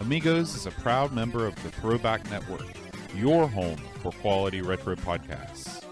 [0.00, 2.66] Amigos is a proud member of the Throwback Network,
[3.14, 5.82] your home for quality retro podcasts.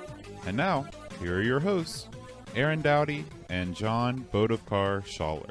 [0.47, 0.87] And now,
[1.21, 2.09] here are your hosts,
[2.55, 5.51] Aaron Dowdy and John Bodovkar Schaller.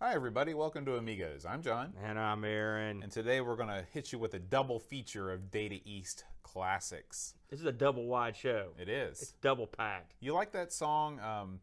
[0.00, 0.54] Hi, everybody.
[0.54, 1.46] Welcome to Amigos.
[1.46, 3.02] I'm John, And I'm Aaron.
[3.02, 7.34] and today we're going to hit you with a double feature of Data East classics.
[7.48, 8.72] This is a double wide show.
[8.78, 10.12] It It's double packed.
[10.20, 11.60] You like that song, um,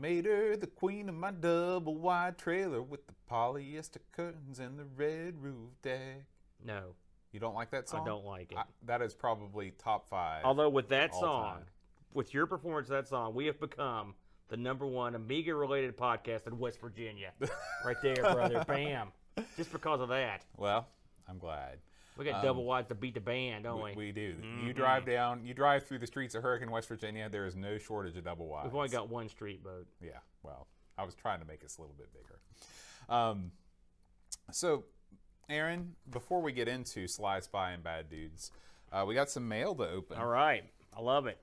[0.00, 4.84] Made her the queen of my double wide trailer with the polyester curtains and the
[4.96, 6.24] red roof deck?
[6.64, 6.94] No,
[7.32, 8.02] You don't like that song?
[8.02, 8.58] I don't like it.
[8.58, 10.44] I- that is probably top five.
[10.44, 11.64] although with that song, time.
[12.12, 14.14] with your performance of that song, we have become
[14.48, 17.32] the number one Amiga related podcast in West Virginia.
[17.84, 18.64] right there, brother.
[18.66, 19.12] Bam.
[19.56, 20.44] Just because of that.
[20.56, 20.86] well,
[21.28, 21.78] I'm glad.
[22.16, 23.90] We got double wides to beat the band, don't we?
[23.90, 24.34] Um, We, we do.
[24.34, 24.66] Mm-hmm.
[24.66, 27.28] You drive down, you drive through the streets of Hurricane, West Virginia.
[27.28, 28.66] There is no shortage of double wides.
[28.66, 29.86] We've only got one street boat.
[30.00, 32.38] Yeah, well, I was trying to make us a little bit bigger.
[33.08, 33.50] Um,
[34.52, 34.84] so,
[35.48, 38.52] Aaron, before we get into Sly Spy and Bad Dudes,
[38.92, 40.16] uh, we got some mail to open.
[40.18, 40.64] All right.
[40.96, 41.38] I love it.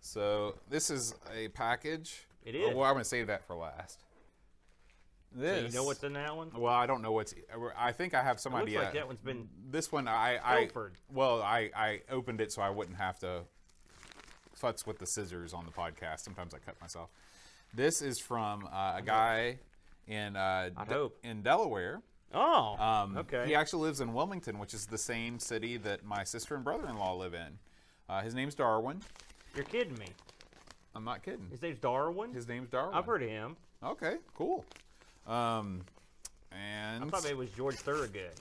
[0.00, 2.26] So, this is a package.
[2.44, 4.04] It Oh, well, I'm going to save that for last.
[5.38, 6.50] So you know what's in that one?
[6.54, 7.34] Well, I don't know what's.
[7.76, 8.78] I think I have some It looks idea.
[8.80, 10.92] like that one's been This one, I, I Pilfered.
[11.12, 13.42] well, I, I opened it so I wouldn't have to
[14.60, 16.20] futz with the scissors on the podcast.
[16.20, 17.10] Sometimes I cut myself.
[17.74, 19.58] This is from uh, a guy
[20.06, 21.18] in uh, I De- hope.
[21.24, 22.00] in Delaware.
[22.32, 22.76] Oh.
[22.78, 23.44] Um, okay.
[23.46, 27.14] He actually lives in Wilmington, which is the same city that my sister and brother-in-law
[27.16, 27.58] live in.
[28.08, 29.00] Uh, his name's Darwin.
[29.56, 30.06] You're kidding me.
[30.94, 31.48] I'm not kidding.
[31.50, 32.32] His name's Darwin?
[32.32, 32.94] His name's Darwin.
[32.96, 33.56] I've heard of him.
[33.82, 34.64] Okay, cool.
[35.26, 35.82] Um,
[36.52, 38.32] and I thought maybe it was George Thorogood.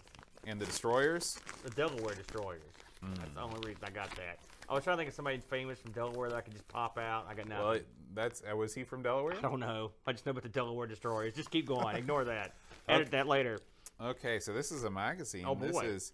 [0.46, 1.38] and the Destroyers.
[1.64, 2.62] The Delaware Destroyers.
[3.02, 4.40] That's the only reason I got that.
[4.70, 6.98] I was trying to think of somebody famous from Delaware that I could just pop
[6.98, 7.26] out.
[7.30, 7.66] I got nothing.
[7.66, 7.80] Well,
[8.14, 9.36] that's uh, was he from Delaware?
[9.38, 9.92] I don't know.
[10.08, 11.34] I just know about the Delaware Destroyers.
[11.36, 11.96] Just keep going.
[11.98, 12.54] Ignore that.
[12.88, 13.60] Edit that later.
[14.02, 15.44] Okay, so this is a magazine.
[15.48, 15.86] Oh, This boy.
[15.86, 16.14] is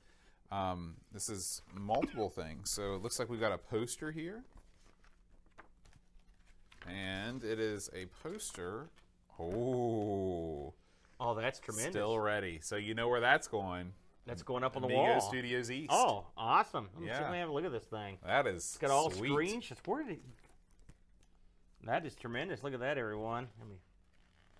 [0.51, 2.71] um, this is multiple things.
[2.71, 4.43] So it looks like we've got a poster here,
[6.87, 8.89] and it is a poster.
[9.39, 10.73] Oh,
[11.21, 11.91] Oh, that's tremendous.
[11.93, 12.59] still ready.
[12.61, 13.93] So you know where that's going.
[14.25, 15.21] that's going up on the Amigo wall.
[15.21, 15.89] Studios East.
[15.91, 16.87] Oh, awesome.
[16.93, 17.31] Let me, Yeah.
[17.31, 18.19] me have a look at this thing.
[18.23, 19.31] that is It's got all sweet.
[19.31, 19.79] screenshots.
[19.87, 20.21] Where did it?
[21.83, 22.61] That is tremendous.
[22.63, 23.49] Look at that, everyone.
[23.67, 23.75] Me,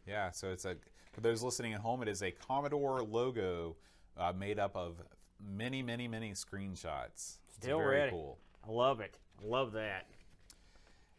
[0.08, 0.76] Yeah, so it's a
[1.14, 3.76] for those listening at home, it is a Commodore logo
[4.18, 5.02] uh, made up of
[5.40, 7.38] many, many, many screenshots.
[7.48, 8.12] It's Still very ready.
[8.12, 8.38] cool.
[8.68, 9.18] I love it.
[9.42, 10.08] I love that.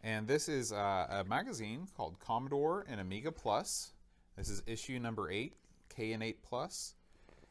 [0.02, 3.92] And this is uh, a magazine called Commodore and Amiga Plus.
[4.36, 5.52] This is issue number eight,
[5.94, 6.94] K and 8 Plus.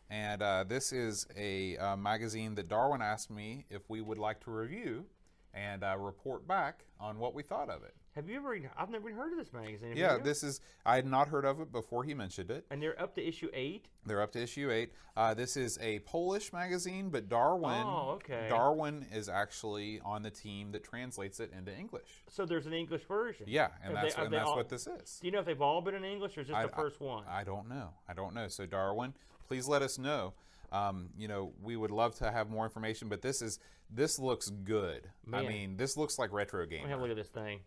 [0.09, 4.43] And uh, this is a uh, magazine that Darwin asked me if we would like
[4.45, 5.05] to review
[5.53, 7.93] and uh, report back on what we thought of it.
[8.15, 8.57] Have you ever?
[8.75, 9.89] I've never heard of this magazine.
[9.89, 10.23] Have Yeah, you?
[10.23, 12.65] this is, I had not heard of it before he mentioned it.
[12.69, 13.87] And they're up to issue eight.
[14.05, 14.91] They're up to issue eight.
[15.15, 18.47] Uh, this is a Polish magazine, but Darwin, Oh, okay.
[18.49, 22.23] Darwin is actually on the team that translates it into English.
[22.29, 23.45] So there's an English version.
[23.47, 25.19] Yeah, and Have that's, they- and that's all- what this is.
[25.21, 26.99] Do you know if they've all been in English or is this I- the first
[26.99, 27.23] one?
[27.29, 27.89] I don't know.
[28.07, 28.47] I don't know.
[28.49, 29.13] So Darwin,
[29.47, 30.33] please let us know.
[30.71, 33.59] Um, you know, we would love to have more information, but this is
[33.89, 35.09] this looks good.
[35.33, 37.59] I mean, this looks like retro Let me have a look at this thing.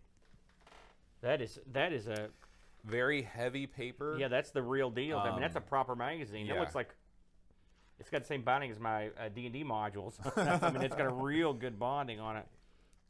[1.20, 2.28] That is that is a
[2.84, 4.16] Very heavy paper.
[4.18, 4.28] yeah.
[4.28, 5.18] That's the real deal.
[5.18, 6.48] I mean, that's a Um, proper magazine.
[6.48, 6.94] That looks like
[7.98, 10.14] it's got the same binding as my uh, D and D modules.
[10.62, 12.46] I mean, it's got a real good bonding on it.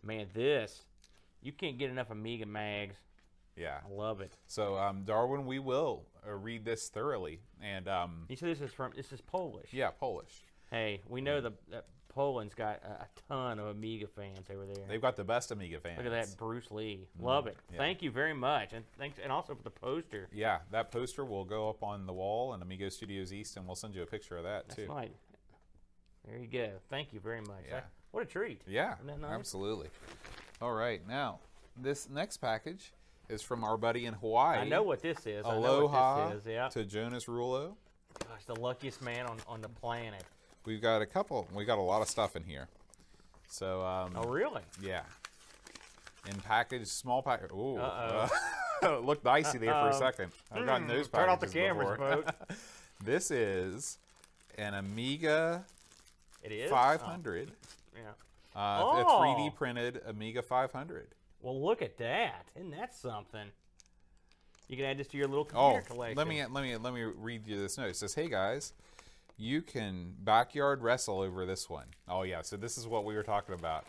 [0.03, 0.83] Man, this
[1.43, 2.97] you can't get enough Amiga mags.
[3.57, 3.79] Yeah.
[3.87, 4.33] I love it.
[4.47, 8.73] So um, Darwin, we will uh, read this thoroughly, and um, You see, this is
[8.73, 9.69] from this is Polish.
[9.73, 10.43] yeah, Polish.
[10.71, 14.85] Hey, we know the that Poland's got a, a ton of Amiga fans over there.
[14.89, 15.99] They've got the best Amiga fans.
[15.99, 17.09] Look at that, Bruce Lee.
[17.21, 17.57] Love it.
[17.71, 17.79] yeah.
[17.79, 20.29] Thank you very much, and thanks, and also for the poster.
[20.33, 23.77] Yeah, that poster will go up on the wall in Amigo Studios East, and we'll
[23.77, 24.87] send you a picture of that That's too.
[24.93, 25.13] right.
[26.27, 26.71] There you go.
[26.89, 27.65] Thank you very much.
[27.67, 27.75] Yeah.
[27.77, 28.61] That- what a treat.
[28.67, 29.17] Yeah, nice?
[29.31, 29.89] absolutely.
[30.61, 31.39] All right, now
[31.81, 32.93] this next package
[33.33, 34.59] is from our buddy in Hawaii.
[34.59, 35.45] I know what this is.
[35.47, 36.47] I know Aloha what this is.
[36.47, 36.69] Yeah.
[36.69, 37.73] to Jonas Rulo.
[38.29, 40.23] Gosh, the luckiest man on, on the planet.
[40.67, 41.49] We've got a couple.
[41.53, 42.69] We got a lot of stuff in here.
[43.49, 44.63] So um, Oh, really?
[44.83, 45.03] yeah,
[46.29, 47.51] in package, small package.
[47.53, 48.29] Ooh, Uh-oh.
[48.97, 50.31] it looked dicey there for a second.
[50.53, 52.33] I've gotten those Turn off the cameras, folks.
[53.05, 53.99] This is
[54.57, 55.65] an Amiga
[56.45, 58.03] It is 500, Oh, yeah.
[58.55, 59.21] uh, a Oh.
[59.21, 61.09] 3D printed Amiga 500.
[61.43, 62.47] Well, look at that.
[62.57, 63.49] Isn't that something?
[64.69, 66.17] You can add this to your little Oh, computer collection.
[66.17, 67.91] let me let me let me read you this note.
[67.91, 68.73] It says, "Hey guys,
[69.37, 73.23] you can backyard wrestle over this one." Oh yeah, so this is what we were
[73.25, 73.85] talking about.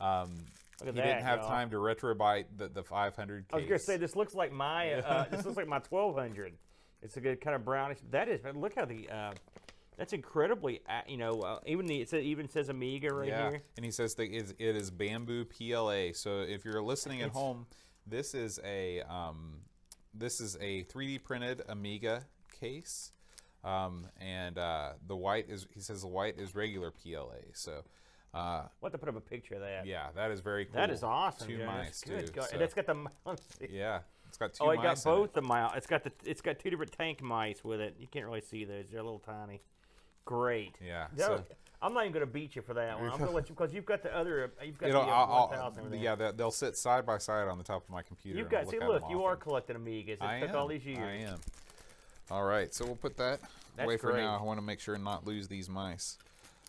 [0.00, 0.30] Um,
[0.80, 1.48] he that, didn't have y'all.
[1.48, 3.52] time to retrobright the, the 500 case.
[3.52, 6.52] I was gonna say this looks like my uh, this looks like my 1200.
[7.02, 7.98] It's a good kind of brownish.
[8.10, 8.40] That is.
[8.40, 9.32] but Look how the uh,
[9.98, 10.80] that's incredibly.
[10.88, 13.62] Uh, you know, uh, even the it even says Amiga right yeah, here.
[13.76, 16.12] and he says it is, it is bamboo PLA.
[16.14, 17.66] So if you're listening at It's- home,
[18.06, 19.60] this is a um,
[20.14, 22.24] this is a 3D printed Amiga
[22.58, 23.12] case,
[23.64, 27.42] um, and uh, the white is he says the white is regular PLA.
[27.52, 27.82] So.
[28.34, 29.86] Uh, What to put up a picture of that?
[29.86, 30.74] yeah, that is very cool.
[30.74, 31.48] That is awesome.
[31.48, 32.32] Two mice Good too.
[32.34, 32.44] God.
[32.44, 33.08] so- And it's got the mouse.
[33.70, 35.14] yeah, it's got two Oh, it got mice in it.
[35.14, 35.72] both the mouse.
[35.76, 37.96] It's got the it's got two different tank mice with it.
[37.98, 38.90] You can't really see those.
[38.90, 39.62] They're a little tiny.
[40.28, 40.74] Great.
[40.86, 41.42] Yeah, so-
[41.80, 43.08] I'm not even gonna beat you for that one.
[43.10, 44.52] I'm gonna let you because you've got the other.
[44.60, 47.16] uh, You've got It'll, the uh, I'll, I'll- 1000 yeah, they- they'll sit side by
[47.16, 48.38] side on the top of my computer.
[48.38, 48.76] You've got I'll see.
[48.76, 50.08] at Look, them you are collecting Amigas.
[50.14, 50.56] It I took am.
[50.56, 50.98] all these years.
[50.98, 51.38] I am.
[52.30, 53.40] All right, so we'll put that
[53.76, 54.20] That's away for great.
[54.22, 54.38] now.
[54.38, 56.18] I want to make sure and not lose these mice.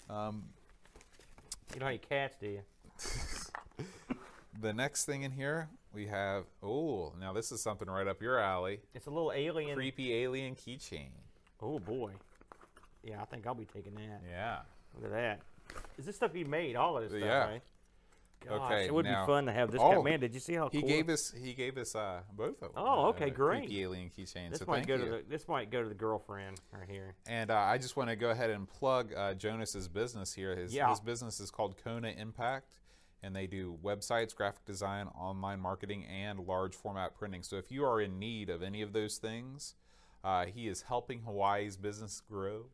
[0.10, 0.46] Um,
[1.74, 2.62] You know how you cats do you?
[4.62, 6.46] the next thing in here we have.
[6.64, 8.80] Oh, now this is something right up your alley.
[8.94, 9.76] It's a little alien.
[9.76, 11.10] Creepy alien keychain.
[11.62, 12.12] Oh boy.
[13.04, 14.22] Yeah, I think I'll be taking that.
[14.30, 14.60] Yeah.
[14.96, 15.40] Look at that.
[15.98, 16.76] Is this stuff he made?
[16.76, 17.48] All of this stuff, Yeah.
[17.48, 17.62] right?
[18.46, 19.82] Gosh, Okay, it would now- be fun to have this.
[19.84, 20.12] Oh, guy.
[20.12, 20.88] Man, did you see how He cool?
[20.88, 21.32] gave us.
[21.32, 22.84] He gave us uh, both of them.
[22.84, 23.60] Oh, okay, uh, great.
[23.68, 24.52] Creepy alien keychain.
[24.52, 25.04] this so might go you.
[25.04, 25.24] to the.
[25.28, 27.16] This might go to the girlfriend right here.
[27.28, 30.56] And uh, I just want to go ahead and plug uh, Jonas's business here.
[30.56, 30.90] His, Yeah.
[30.90, 32.66] his business is called Kona Impact,
[33.22, 37.44] and they do websites, graphic design, online marketing, and large format printing.
[37.44, 39.76] So if you are in need of any of those things,
[40.24, 42.68] uh, he is helping Hawaii's business grow.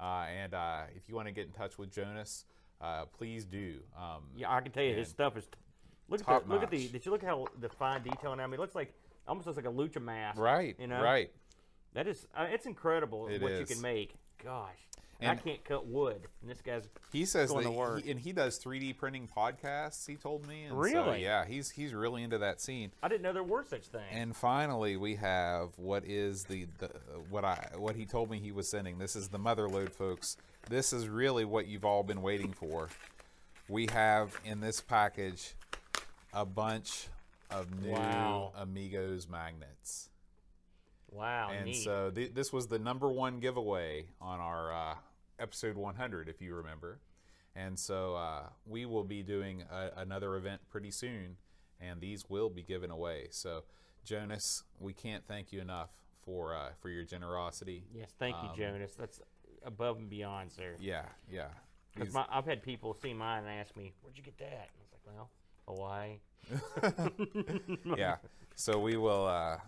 [0.00, 2.44] Uh, and uh, if you want to get in touch with Jonas,
[2.80, 3.74] uh, please do.
[3.96, 5.46] Um, Yeah, I can tell you his stuff is.
[6.08, 6.88] Look at the, look at the.
[6.88, 8.42] Did you look at how the fine detail now?
[8.42, 8.94] I mean, it looks like
[9.28, 10.40] almost looks like a lucha mask.
[10.40, 10.74] Right.
[10.78, 11.02] You know.
[11.02, 11.30] Right.
[11.94, 12.26] That is.
[12.36, 14.14] Uh, it's incredible It what you can make.
[14.42, 14.78] Gosh.
[15.20, 16.88] And, And- I can't cut wood, and this guy's.
[17.12, 18.02] He says Going that to work.
[18.04, 20.06] he, and he does 3D printing podcasts.
[20.06, 20.62] He told me.
[20.64, 21.22] And So, Really?
[21.22, 22.90] yeah, he's he's really into that scene.
[23.02, 24.04] I didn't know there were such things.
[24.12, 26.88] And finally, we have what is the, the
[27.28, 28.98] what I what he told me he was sending.
[28.98, 30.36] This is the mother load, folks.
[30.68, 32.88] This is really what you've all been waiting for.
[33.68, 35.54] We have in this package
[36.32, 37.08] a bunch
[37.50, 38.52] of new Wow.
[38.56, 40.08] Amigos magnets.
[41.12, 41.50] wow.
[41.52, 41.82] and neat.
[41.84, 44.94] so th- this was the number one giveaway on our uh,
[45.40, 47.00] episode 100, if you remember.
[47.56, 51.36] And so uh, we will be doing a- another event pretty soon,
[51.80, 53.26] and these will be given away.
[53.30, 53.64] So
[54.04, 55.90] Jonas, we can't thank you enough
[56.22, 57.84] for uh, for your generosity.
[57.92, 58.94] yes, thank you, um, Jonas.
[58.94, 59.20] That's
[59.64, 60.76] above and beyond, sir.
[60.80, 61.48] Yeah, yeah.
[61.94, 64.82] Because I've had people see mine and ask me, "Where'd you get that?" And I
[64.84, 65.30] was like, "Well,
[65.66, 66.20] Hawaii."
[67.98, 68.16] yeah.
[68.54, 69.26] So we will.
[69.26, 69.58] Uh,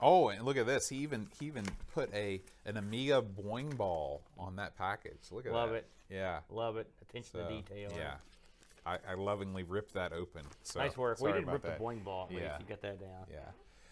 [0.00, 0.88] oh, and look at this.
[0.88, 1.64] He even he even
[1.94, 5.18] put a an Amiga boing ball on that package.
[5.30, 5.76] Look at Love that.
[5.76, 5.86] it.
[6.10, 6.40] Yeah.
[6.50, 6.88] Love it.
[7.02, 7.90] Attention So, to detail.
[7.96, 8.14] Yeah.
[8.86, 10.42] I, I lovingly ripped that open.
[10.62, 11.20] So Nice work.
[11.20, 11.78] We didn't about rip that.
[11.78, 12.28] the boing ball.
[12.30, 12.58] Least Yeah.
[12.58, 13.26] you got that down.
[13.30, 13.38] Yeah.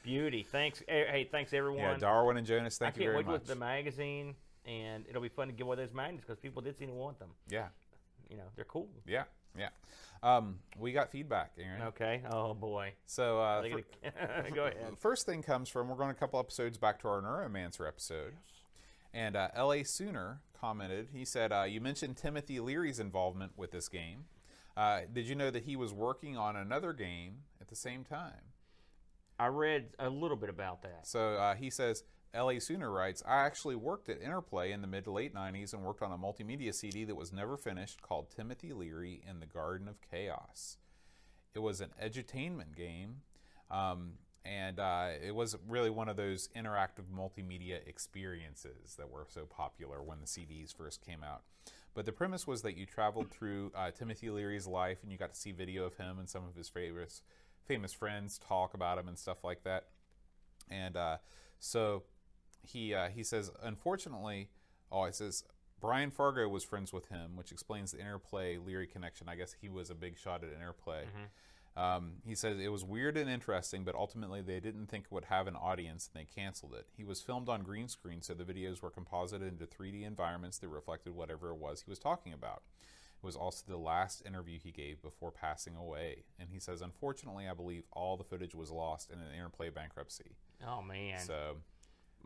[0.03, 0.43] Beauty.
[0.45, 0.83] Thanks.
[0.89, 1.81] eh, Hey, thanks everyone.
[1.81, 3.41] Yeah, Darwin and Jonas, I thank can't you very wait to much.
[3.41, 6.63] look at the magazine, and it'll be fun to give away those magnets because people
[6.63, 7.31] did seem to want them.
[7.49, 7.67] yeah,
[8.31, 8.89] You know, they're cool.
[9.07, 9.25] yeah,
[9.59, 9.69] yeah.
[10.23, 11.83] Um, we got feedback, Aaron.
[11.83, 12.23] Okay.
[12.31, 12.95] Oh boy.
[13.05, 14.99] So uh, fir- gotta- Go ahead.
[14.99, 18.33] first thing comes from we're going a couple episodes back to our Neuromancer episode,
[19.13, 19.83] and uh, L.A.
[19.85, 21.09] Sooner commented.
[21.13, 24.25] He said, uh, "You mentioned Timothy Leary's involvement with this game.
[24.77, 28.53] Uh, did you know that he was working on another game at the same time?"
[29.39, 31.07] I read a little bit about that.
[31.07, 32.05] So uh, he says,
[32.37, 32.61] L.A.
[32.61, 36.03] Sooner writes, I actually worked at Interplay in the mid to late 90s and worked
[36.03, 39.97] on a multimedia CD that was never finished called Timothy Leary in the Garden of
[40.03, 40.77] Chaos.
[41.55, 43.23] It was an edutainment game,
[43.71, 44.13] um,
[44.45, 50.03] and uh, it was really one of those interactive multimedia experiences that were so popular
[50.03, 51.43] when the CDs first came out.
[51.95, 55.33] But the premise was that you traveled through uh, Timothy Leary's life and you got
[55.33, 57.23] to see video of him and some of his famous,
[57.65, 59.87] famous friends talk about him and stuff like that.
[60.71, 61.17] And uh,
[61.59, 62.03] so
[62.67, 64.49] he uh, he says, unfortunately,
[64.91, 65.45] oh, he says
[65.81, 69.29] Brian Fargo was friends with him, which explains the interplay Leary connection.
[69.29, 71.05] I guess he was a big shot at interplay.
[71.77, 75.27] Um, he says it was weird and interesting, but ultimately they didn't think it would
[75.27, 76.87] have an audience and they canceled it.
[76.97, 80.69] He was filmed on green screen, so the videos were composited into 3D environments that
[80.69, 82.63] reflected whatever it was he was talking about.
[83.23, 86.25] It was also the last interview he gave before passing away.
[86.39, 90.37] And he says, Unfortunately, I believe all the footage was lost in an interplay bankruptcy.
[90.67, 91.21] Oh man.
[91.21, 91.57] So,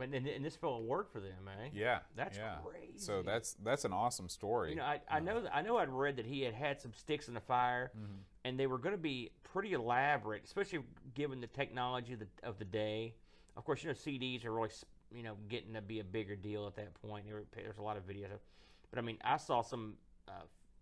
[0.03, 1.69] and, and this felt work for them, eh?
[1.73, 2.01] yeah.
[2.17, 2.57] That's yeah.
[2.65, 2.99] crazy.
[2.99, 4.71] So that's that's an awesome story.
[4.71, 6.93] You know, I, I know that I know I'd read that he had had some
[6.93, 8.13] sticks in the fire, Mm-hmm.
[8.45, 10.81] and they were going to be pretty elaborate, especially
[11.15, 13.15] given the technology of the, of the day.
[13.57, 14.71] Of course, you know CDs are really
[15.15, 17.27] you know getting to be a bigger deal at that point.
[17.55, 18.41] There's a lot of videos,
[18.91, 19.95] but I mean, I saw some
[20.29, 20.33] uh,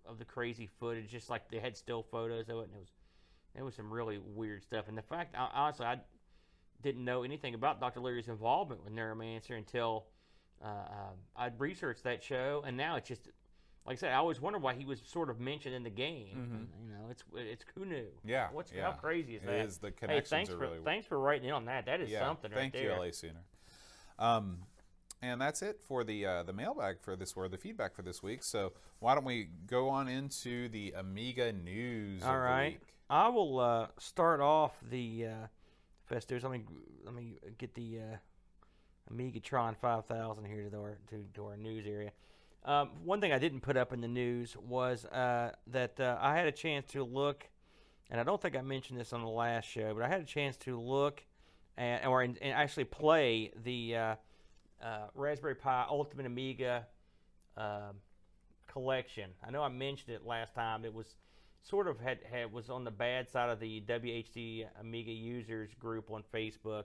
[0.06, 2.92] of the crazy footage, just like they had still photos of it, and it was
[3.54, 4.86] there was some really weird stuff.
[4.88, 5.98] And the fact, I, honestly, I
[6.82, 8.00] didn't know anything about Dr.
[8.00, 10.06] Leary's involvement with Neuromancer until
[10.62, 10.92] uh, uh,
[11.36, 13.28] I'd researched that show, and now it's just
[13.86, 16.28] like I said, I always wondered why he was sort of mentioned in the game.
[16.34, 17.96] And, you know, it's it's who knew?
[17.96, 18.28] Mm-hmm.
[18.28, 18.82] Yeah, What's yeah.
[18.82, 19.64] how crazy is It that?
[19.64, 19.78] is.
[19.78, 21.86] The hey, thanks for really- thanks for writing in on that.
[21.86, 22.98] That is yeah, something thank right you, there.
[22.98, 23.44] LA Sooner.
[24.18, 24.58] Um,
[25.22, 28.22] and that's it for the uh, the mailbag for this or the feedback for this
[28.22, 28.42] week.
[28.42, 32.22] So why don't we go on into the Amiga news?
[32.22, 32.80] All of right, The week.
[33.10, 35.46] All right I will uh, start off the uh,
[36.10, 36.64] Let me
[37.04, 42.12] let me get the uh, Amigatron 5000 here to our to, to our news area.
[42.64, 46.36] Um, one thing I didn't put up in the news was uh, that uh, I
[46.36, 47.48] had a chance to look,
[48.10, 50.24] and I don't think I mentioned this on the last show, but I had a
[50.24, 51.22] chance to look
[51.76, 54.14] at, or and actually play the uh,
[54.82, 56.86] uh, Raspberry Pi Ultimate Amiga
[57.56, 57.96] um
[58.68, 59.30] collection.
[59.44, 60.84] I know I mentioned it last time.
[60.84, 61.16] It was
[61.68, 66.10] sort of had, had was on the bad side of the WHD Amiga users group
[66.10, 66.84] on Facebook.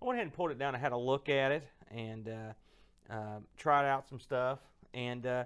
[0.00, 0.74] I went ahead and pulled it down.
[0.74, 4.58] I had a look at it and uh, uh, tried out some stuff,
[4.94, 5.44] and uh,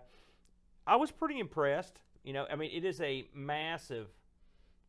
[0.87, 1.99] I was pretty impressed.
[2.25, 4.09] You know, I mean, it is a massive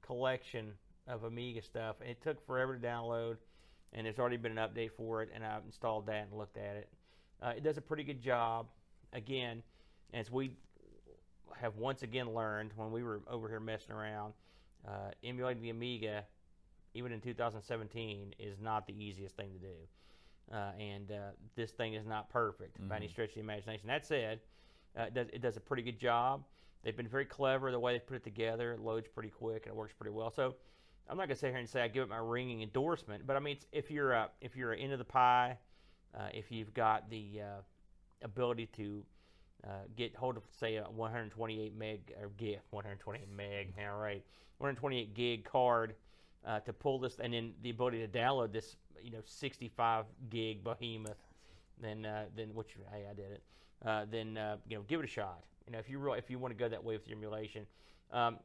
[0.02, 0.74] collection
[1.08, 1.98] of Amiga stuff.
[2.02, 3.38] It took forever to download,
[3.94, 6.76] and there's already been an update for it, and I've installed that and looked at
[6.76, 6.90] it.
[7.42, 8.68] Uh, it does a pretty good job.
[9.14, 9.64] Again,
[10.14, 10.52] as we
[11.60, 14.34] have once again learned when we were over here messing around,
[14.88, 16.24] uh, emulating the Amiga,
[16.94, 19.76] even in 2017, is not the easiest thing to do.
[20.52, 23.88] Uh, and uh, this thing is not perfect by any stretch of the imagination.
[23.88, 24.40] That said,
[24.98, 26.44] uh, it, does, it does a pretty good job.
[26.84, 28.74] They've been very clever the way they put it together.
[28.74, 30.30] It loads pretty quick and it works pretty well.
[30.30, 30.54] So
[31.10, 33.40] I'm not gonna sit here and say I give it my ringing endorsement, but I
[33.40, 35.58] mean, it's, if you're uh, if you're into the pie,
[36.16, 37.62] uh, if you've got the uh,
[38.24, 39.04] ability to
[39.66, 44.24] uh, get hold of say a 128 meg or gig 128 meg all right.
[44.60, 45.96] 128 gig card
[46.46, 50.64] uh, to pull this and then the ability to download this you know 65 gig
[50.64, 51.18] behemoth
[51.82, 53.44] then uh, then which hey I did it.
[53.86, 55.44] Uh, then uh, you know give it a shot.
[55.66, 57.66] You know if you really if you want to go that way with your emulation.
[58.12, 58.38] Um,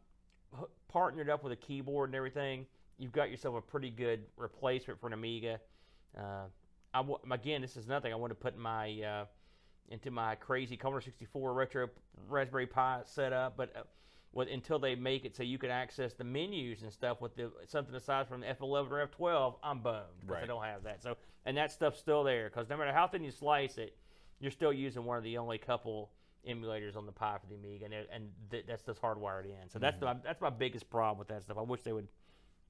[0.89, 2.67] partnered up with a keyboard and everything
[2.99, 5.59] you've got yourself a pretty good replacement for an Amiga.
[6.17, 6.45] Uh,
[6.93, 9.25] I w- again this is nothing I want to put my uh,
[9.89, 11.89] into my crazy Commodore 64 retro
[12.29, 13.83] Raspberry Pi setup, but uh,
[14.33, 17.51] with, until they make it so you can access the menus and stuff with the
[17.67, 21.03] something aside from the F11 or F12, I'm bummed because I don't have that.
[21.03, 23.97] So and that stuff's still there because no matter how thin you slice it,
[24.39, 26.11] you're still using one of the only couple
[26.49, 29.69] emulators on the Pi for the Amiga, and, it, and th- that's just hardwired in.
[29.69, 31.59] So that's the, that's my biggest problem with that stuff.
[31.59, 32.09] I wish they would,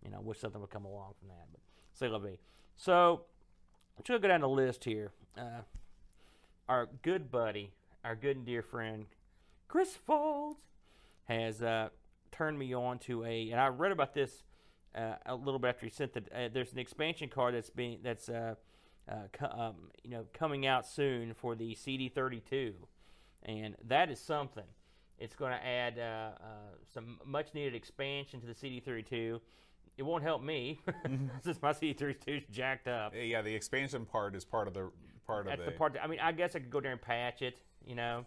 [0.05, 1.47] you know, I wish something would come along from that.
[1.51, 1.61] But
[1.93, 2.39] say la vie.
[2.77, 3.23] So
[3.97, 5.13] I'm just gonna go down the list here.
[5.37, 5.63] Uh,
[6.71, 7.73] our good buddy,
[8.05, 9.07] our good and dear friend,
[9.67, 10.61] Chris Folds,
[11.25, 11.89] has uh,
[12.31, 14.45] turned me on to a, and I read about this
[14.95, 16.21] uh, a little bit after he sent the.
[16.33, 18.55] Uh, there's an expansion card that's being that's uh,
[19.11, 19.75] uh, co- um,
[20.05, 22.75] you know coming out soon for the CD32,
[23.43, 24.65] and that is something.
[25.19, 26.03] It's going to add uh,
[26.41, 26.47] uh,
[26.95, 29.41] some much needed expansion to the CD32.
[29.99, 30.81] It won't help me
[31.43, 33.13] since my CD32 is jacked up.
[33.15, 34.91] Yeah, the expansion part is part of the
[35.31, 35.93] part That's of the part.
[35.95, 37.59] That, I mean, I guess I could go there and patch it.
[37.87, 38.25] You know,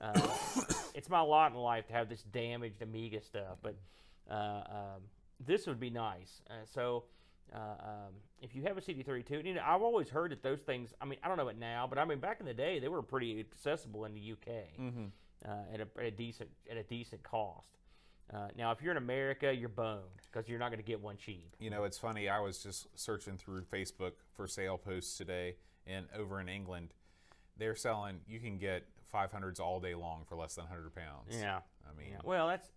[0.00, 0.20] uh,
[0.94, 3.76] it's my lot in life to have this damaged Amiga stuff, but
[4.30, 5.02] uh, um,
[5.44, 6.42] this would be nice.
[6.48, 7.04] Uh, so,
[7.54, 10.60] uh, um, if you have a CD32, and, you know, I've always heard that those
[10.60, 10.92] things.
[11.00, 12.88] I mean, I don't know it now, but I mean, back in the day, they
[12.88, 14.48] were pretty accessible in the UK
[15.46, 17.78] uh, at, a, at a decent at a decent cost.
[18.32, 20.00] Uh, now, if you're in America, you're boned
[20.32, 21.54] because you're not going to get one cheap.
[21.58, 22.28] You know, it's funny.
[22.28, 26.94] I was just searching through Facebook for sale posts today, and over in England,
[27.56, 28.20] they're selling.
[28.26, 31.36] You can get 500s all day long for less than 100 pounds.
[31.38, 31.60] Yeah.
[31.88, 32.68] I mean, Yeah, well, that's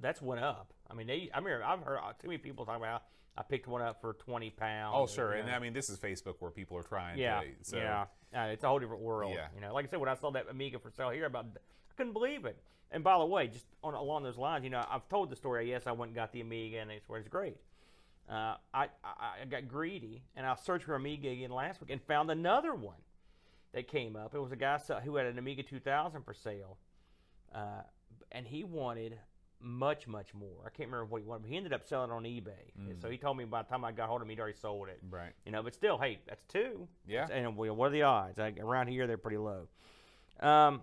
[0.00, 0.72] that's one up.
[0.90, 1.30] I mean, they.
[1.34, 3.02] I mean, I've heard too many people talk about.
[3.36, 4.94] I picked one up for twenty pounds.
[4.96, 5.50] oh sure, you and.
[5.50, 7.18] I mean, this is Facebook where people are trying.
[7.18, 9.32] yeah, to, so, yeah, Uh, it's a whole different world.
[9.34, 9.46] Yeah.
[9.54, 11.94] You know, like I said, when I saw that Amiga for sale here, about I
[11.96, 12.58] couldn't believe it.
[12.90, 15.68] And by the way, just on along those lines, you know, I've told the story.
[15.68, 17.56] Yes, I went and got the Amiga, and it's where it's great.
[18.28, 22.02] Uh, I, I I got greedy, and I searched for Amiga again last week and
[22.02, 23.00] found another one
[23.72, 24.34] that came up.
[24.34, 26.78] It was a guy who had an Amiga 2000 for sale
[27.54, 27.82] uh,
[28.32, 29.18] and he wanted
[29.60, 30.64] much, much more.
[30.64, 32.72] I can't remember what he wanted, but he ended up selling it on eBay.
[32.78, 33.00] Mm.
[33.00, 34.88] So he told me by the time I got hold of him, he'd already sold
[34.88, 35.00] it.
[35.10, 35.32] Right.
[35.44, 36.86] You know, but still, hey, that's two.
[37.06, 37.26] Yeah.
[37.30, 38.38] And well, what are the odds?
[38.38, 39.68] Like, around here, they're pretty low.
[40.40, 40.82] Um,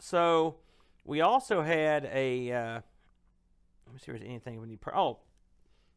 [0.00, 0.56] so
[1.04, 2.52] we also had a.
[2.52, 2.80] Uh,
[3.88, 4.80] let me see if there's anything we need.
[4.80, 5.18] Per- oh,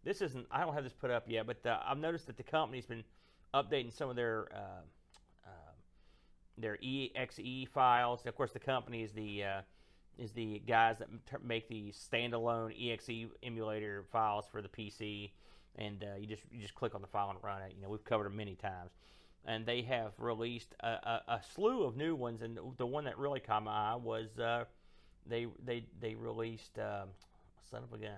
[0.04, 0.48] this isn't.
[0.50, 3.04] I don't have this put up yet, but I've noticed that the company's been
[3.54, 5.74] updating some of their uh, uh,
[6.58, 8.26] their exe files.
[8.26, 9.62] Of course, the company is the uh,
[10.18, 11.10] is the guys that
[11.44, 15.32] make the standalone exe emulator files for the PC,
[15.76, 17.74] and uh, you just you just click on the file and run it.
[17.76, 18.92] You know, we've covered them many times,
[19.46, 22.42] and they have released a, a, a slew of new ones.
[22.42, 24.64] And the one that really caught my eye was uh,
[25.26, 27.10] they they they released um,
[27.70, 28.12] son of a gun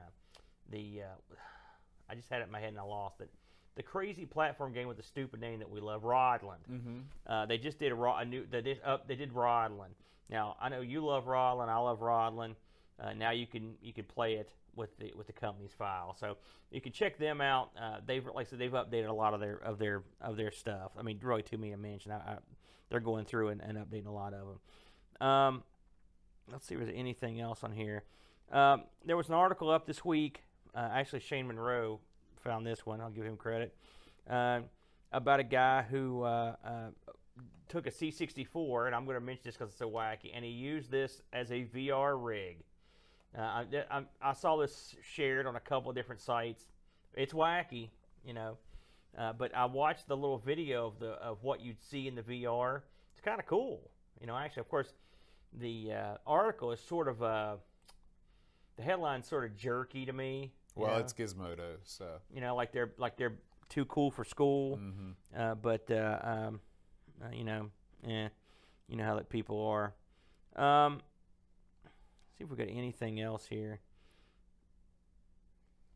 [0.70, 1.36] the uh,
[2.10, 3.30] I just had it in my head and I lost it.
[3.76, 6.62] The crazy platform game with the stupid name that we love, Rodland.
[6.72, 6.98] Mm-hmm.
[7.26, 8.46] Uh, they just did a, a new.
[8.50, 9.08] They did up.
[9.08, 9.96] They did Rodland.
[10.30, 11.70] Now I know you love Rodland.
[11.70, 12.56] I love Rodland.
[13.02, 16.16] Uh, now you can you can play it with the with the company's file.
[16.20, 16.38] So
[16.70, 17.72] you can check them out.
[17.80, 20.52] Uh, they've like I said they've updated a lot of their of their of their
[20.52, 20.92] stuff.
[20.98, 22.12] I mean, really too many to mention.
[22.12, 22.38] I, I,
[22.90, 25.28] they're going through and, and updating a lot of them.
[25.28, 25.64] Um,
[26.52, 28.04] let's see if there's anything else on here.
[28.52, 30.44] Um, there was an article up this week.
[30.76, 32.00] Uh, actually, Shane Monroe
[32.44, 33.02] found this one.
[33.02, 33.74] I'll give him credit.
[34.30, 34.62] Uh,
[35.12, 36.90] about a guy who uh, uh,
[37.70, 40.52] took a C64, and I'm going to mention this because it's so wacky, and he
[40.52, 42.58] used this as a VR rig.
[43.38, 46.66] Uh, I, I, I saw this shared on a couple of different sites.
[47.16, 47.90] It's wacky,
[48.26, 48.58] you know,
[49.38, 52.82] but I watched the little video of the of what you'd see in the VR.
[53.12, 54.36] It's kind of cool, you know.
[54.36, 54.94] Actually, of course,
[55.60, 55.92] the
[56.26, 57.56] article is sort of uh,
[58.78, 60.52] the headline's sort of jerky to me.
[60.76, 60.98] Well, know?
[60.98, 62.06] it's Gizmodo, so.
[62.34, 63.36] you know, like they're like they're
[63.70, 64.78] too cool for school.
[64.78, 65.40] Mm-hmm.
[65.40, 66.60] Uh, but uh, um,
[67.24, 67.70] uh, you know,
[68.08, 68.30] eh,
[68.88, 69.94] you know how that people are.
[70.56, 71.02] Um,
[72.38, 73.80] see if we got anything else here.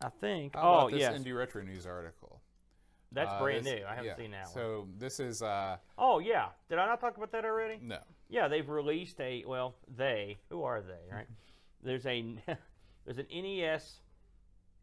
[0.00, 0.54] I think.
[0.54, 2.40] How oh yes, Indie Retro News article?
[3.10, 3.86] that's Uh, brand this- new.
[3.86, 4.16] I haven't yeah.
[4.16, 4.54] seen that one.
[4.54, 7.78] So this is uh Oh yeah, did I not talk about that already?
[7.82, 7.98] no.
[8.28, 11.26] Yeah, they've released a well, they who are they, right?
[11.82, 12.24] there's a
[13.04, 14.00] there's an NES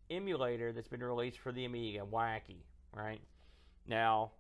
[0.09, 2.61] emulator that's been released for the Amiga, Wacky,
[2.93, 3.21] right?
[3.87, 4.31] Now,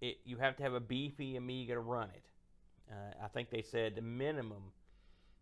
[0.00, 2.24] it you have to have a beefy Amiga to run it.
[2.90, 4.72] Uh, I think they said the minimum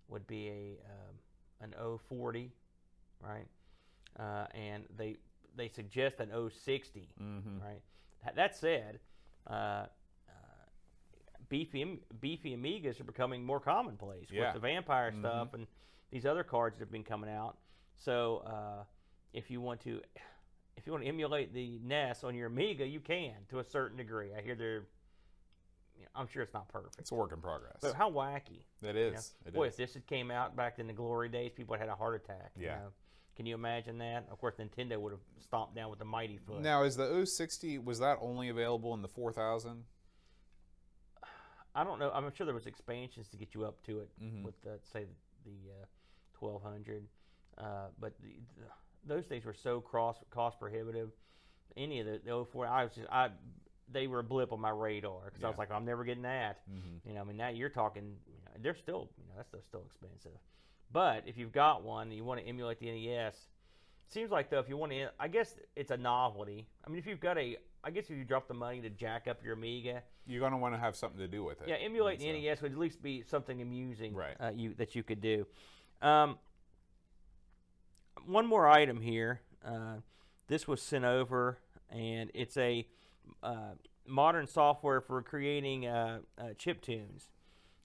[0.09, 1.14] would be a um,
[1.61, 1.74] an
[2.09, 2.50] 040,
[3.20, 3.46] right?
[4.18, 5.16] Uh, and they
[5.57, 7.61] they suggest an 060 Mm-hmm.
[7.64, 7.81] right?
[8.35, 9.00] That- said,
[9.46, 9.87] uh,
[11.48, 14.46] beefy beefy Amigas are becoming more commonplace Yeah.
[14.46, 15.18] with the Vampire Mhm.
[15.20, 15.66] stuff and
[16.11, 17.58] these other cards that have been coming out.
[17.96, 18.84] So uh,
[19.32, 20.02] if you want to,
[20.76, 23.96] if you want to emulate the NES on your Amiga, you can to a certain
[23.96, 24.32] degree.
[24.34, 24.87] I hear they're,
[25.96, 27.78] you know, I'm sure it's not perfect, It's a work in progress.
[27.80, 28.62] but how wacky!
[28.82, 29.18] It you know?
[29.46, 29.72] It Boy, is.
[29.74, 32.52] if this had came out back in the glory days, people had a heart attack.
[32.56, 32.78] you Yeah.
[32.78, 32.92] know?
[33.37, 34.28] Can you imagine that?
[34.30, 36.61] Of course, Nintendo would have stomped down with the mighty foot.
[36.61, 39.84] Now, is the 060 was that only available in the 4000?
[41.78, 42.10] I don't know.
[42.12, 44.42] I'm sure there was expansions to get you up to it Mhm.
[44.42, 45.04] with the, say
[45.44, 45.86] the uh,
[46.40, 47.06] 1200,
[47.58, 48.66] uh, but the, the,
[49.14, 51.10] those things were so cost cost prohibitive.
[51.76, 53.30] Any of the, the 04, I was just I
[53.90, 56.60] they were a blip on my radar because I was like I'm never getting that.
[56.70, 57.08] Mm-hmm.
[57.08, 58.16] You know, I mean now you're talking.
[58.26, 60.38] You know, they're still you know that stuff's still expensive.
[60.92, 63.34] But if you've got one and you want to emulate the NES,
[64.08, 66.66] seems like though if you want to, I guess it's a novelty.
[66.84, 69.28] I mean if you've got a, I guess if you drop the money to jack
[69.28, 71.68] up your Amiga, You're going to want to have something to do with it.
[71.68, 74.36] yeah, emulating the so- NES would at least be something amusing, Right.
[74.40, 75.46] Uh, you that you could do.
[76.02, 76.38] Um,
[78.26, 79.40] one more item here.
[79.64, 79.96] Uh,
[80.48, 81.58] this was sent over,
[81.90, 82.86] and it's a
[83.42, 83.72] uh,
[84.06, 87.30] modern software for creating uh, uh, chip tunes.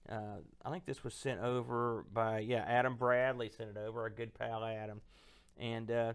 [0.08, 4.10] Uh, I think this was sent over by yeah Adam Bradley sent it over, our
[4.10, 5.00] good pal Adam,
[5.56, 6.12] and uh,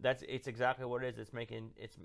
[0.00, 1.18] that's it's exactly what it is.
[1.18, 1.96] It's making it's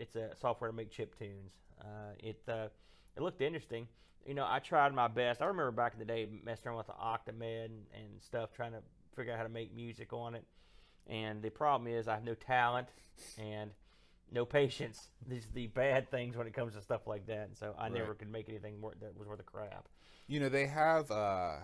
[0.00, 1.52] it's a software to make chip tunes.
[1.80, 2.68] Uh, it uh,
[3.16, 3.86] it looked interesting.
[4.26, 5.40] You know, I tried my best.
[5.40, 8.72] I remember back in the day messing around with the Octamed and, and stuff, trying
[8.72, 8.82] to
[9.16, 10.44] figure out how to make music on it.
[11.06, 12.88] And the problem is, I have no talent
[13.38, 13.70] and
[14.30, 15.08] no patience.
[15.28, 17.48] These are the bad things when it comes to stuff like that.
[17.48, 19.88] And so I never could make anything wor- that was worth a crap.
[20.28, 21.56] You know, they have uh,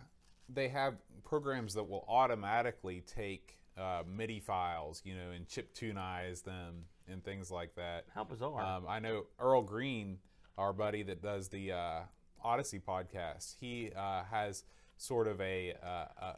[0.48, 0.94] they have
[1.24, 7.24] programs that will automatically take uh, MIDI files, you know, and chip tunize them and
[7.24, 8.04] things like that.
[8.14, 8.60] How bizarre!
[8.60, 10.18] Um, I know Earl Green,
[10.58, 12.00] our buddy that does the uh,
[12.42, 13.54] Odyssey podcast.
[13.60, 14.64] He uh, has
[14.96, 15.86] sort of a, uh,
[16.24, 16.32] uh,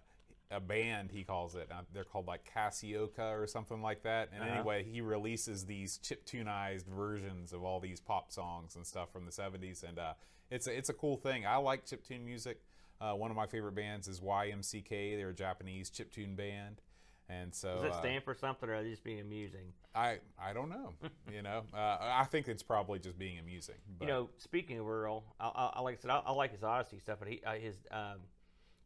[0.51, 1.69] a band he calls it.
[1.71, 4.31] Uh, they're called like Cassioca or something like that.
[4.33, 4.53] And Uh-huh.
[4.55, 9.27] anyway, he releases these chip tunized versions of all these pop songs and stuff from
[9.27, 10.15] the 70s, and uh,
[10.51, 11.47] it's a, it's a cool thing.
[11.47, 12.61] I like chip tune music.
[13.01, 15.17] Uh, one of my favorite bands is YMCK.
[15.17, 16.81] They're a Japanese chip tune band,
[17.29, 19.73] and so Does that uh, stand for something, or is it just being amusing?
[19.95, 20.95] I I don't know.
[21.33, 23.75] you know, uh, I think it's probably just being amusing.
[23.99, 26.53] But, You know, speaking of Earl, I, I, I like I said, I, I like
[26.53, 28.19] his Odyssey stuff, but he uh, his um,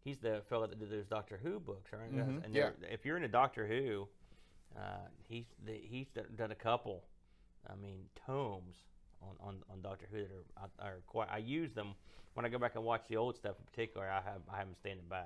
[0.00, 2.12] he's the fellow that did those Doctor Who books, right?
[2.12, 2.70] Mhm, And yeah.
[2.90, 4.08] if you're into Doctor Who,
[4.76, 4.80] uh,
[5.28, 7.04] he's the, he's done- a couple,
[7.70, 8.76] I mean, tomes
[9.22, 10.30] on, on, on Doctor Who that
[10.80, 11.28] are, are quite.
[11.30, 11.94] I use them
[12.34, 14.08] when I go back and watch the old stuff in particular.
[14.08, 15.22] I have I have him standing by,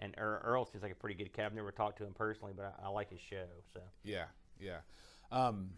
[0.00, 1.46] and Earl, Earl seems like a pretty good cat.
[1.46, 3.46] I've never talked to him personally, but I, I like his show.
[3.72, 4.24] So Yeah,
[4.58, 4.78] yeah.
[5.30, 5.70] Um,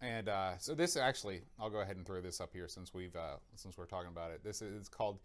[0.00, 3.16] and uh, so this actually, I'll go ahead and throw this up here since we've
[3.16, 4.44] uh, since we're talking about it.
[4.44, 5.18] This is called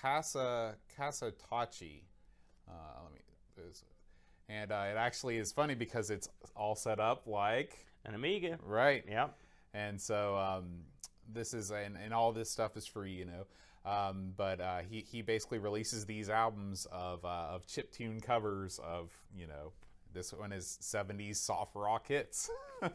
[0.00, 2.02] Casa Casa Tachi.
[2.68, 3.20] Uh, let me.
[3.56, 3.84] This,
[4.48, 9.04] and uh, it actually is funny because it's all set up like an Amiga, right.
[9.08, 9.28] yeah.
[9.72, 10.82] And so um,
[11.32, 13.46] this is and, and all this stuff is free, you know.
[13.84, 18.80] Um, but uh, he he basically releases these albums of uh, of chip tune covers
[18.82, 19.72] of you know
[20.12, 22.48] this one is 70s soft rock hits.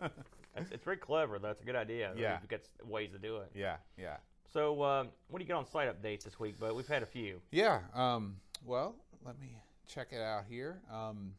[0.55, 1.37] It's, it's very clever.
[1.37, 1.47] though.
[1.47, 2.11] That's a good idea.
[2.17, 2.39] Yeah.
[2.41, 3.51] You've got ways to do it.
[3.53, 4.17] yeah, yeah,
[4.51, 6.55] So, um, what do you get on site updates this week?
[6.59, 7.39] But we've had a few.
[7.51, 7.81] yeah.
[7.93, 10.81] Um, well, let me check it out here.
[10.91, 11.33] Um,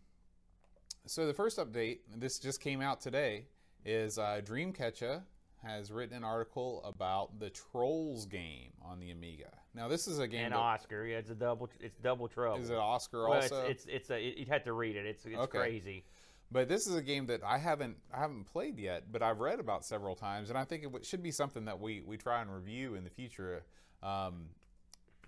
[1.07, 3.47] so the first update, this just came out today,
[3.85, 5.23] is uh, Dreamcatcher
[5.63, 9.51] has written an article about the Trolls game on the Amiga.
[9.75, 10.47] Now this is a game.
[10.47, 11.71] And that- Oscar, yeah, it's a double.
[11.81, 12.61] It's double trouble.
[12.61, 13.63] is it Oscar well, also?
[13.63, 14.39] it's it's, it's a.
[14.39, 15.07] You'd have to read it.
[15.07, 15.59] It's it's Okay.
[15.59, 16.05] crazy.
[16.53, 19.61] But this is a game that I haven't I haven't played yet, but I've read
[19.61, 22.53] about several times, and I think it should be something that we we try and
[22.53, 23.65] review in the future.
[24.03, 24.47] Um,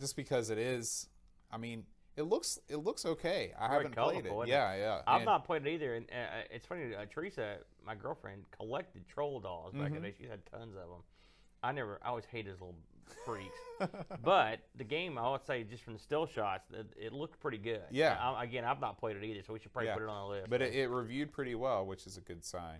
[0.00, 1.08] just because it is,
[1.50, 1.84] I mean,
[2.16, 3.52] it looks it looks okay.
[3.58, 4.48] I Very haven't played it.
[4.48, 5.00] Yeah, yeah.
[5.06, 6.94] I've And- not played it either, and uh, it's funny.
[6.94, 10.04] Uh, Teresa, my girlfriend, collected troll dolls back in the Mm-hmm.
[10.08, 10.14] day.
[10.20, 11.02] She had tons of them.
[11.62, 11.98] I never.
[12.02, 12.76] I always hated those little
[13.24, 13.58] freaks.
[14.24, 17.58] but the game, I would say, just from the still shots, it, it looked pretty
[17.58, 17.82] good.
[17.90, 18.16] Yeah.
[18.20, 19.94] I, again, I've not played it either, so we should probably Yeah.
[19.94, 20.50] put it on the list.
[20.50, 22.78] but it, it reviewed pretty well, which is a good sign.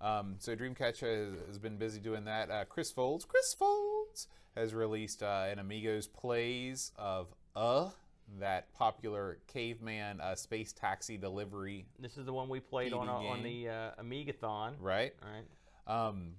[0.00, 2.50] Um, so Dreamcatcher has, has been busy doing that.
[2.50, 7.90] Uh, Chris Folds, Chris Folds has released uh, an Amigos plays of uh
[8.40, 13.12] that popular caveman uh, space taxi delivery, this is the one we played on uh,
[13.12, 14.74] on the uh, Amigathon.
[14.80, 15.12] right?
[15.22, 16.08] All right.
[16.08, 16.32] Um,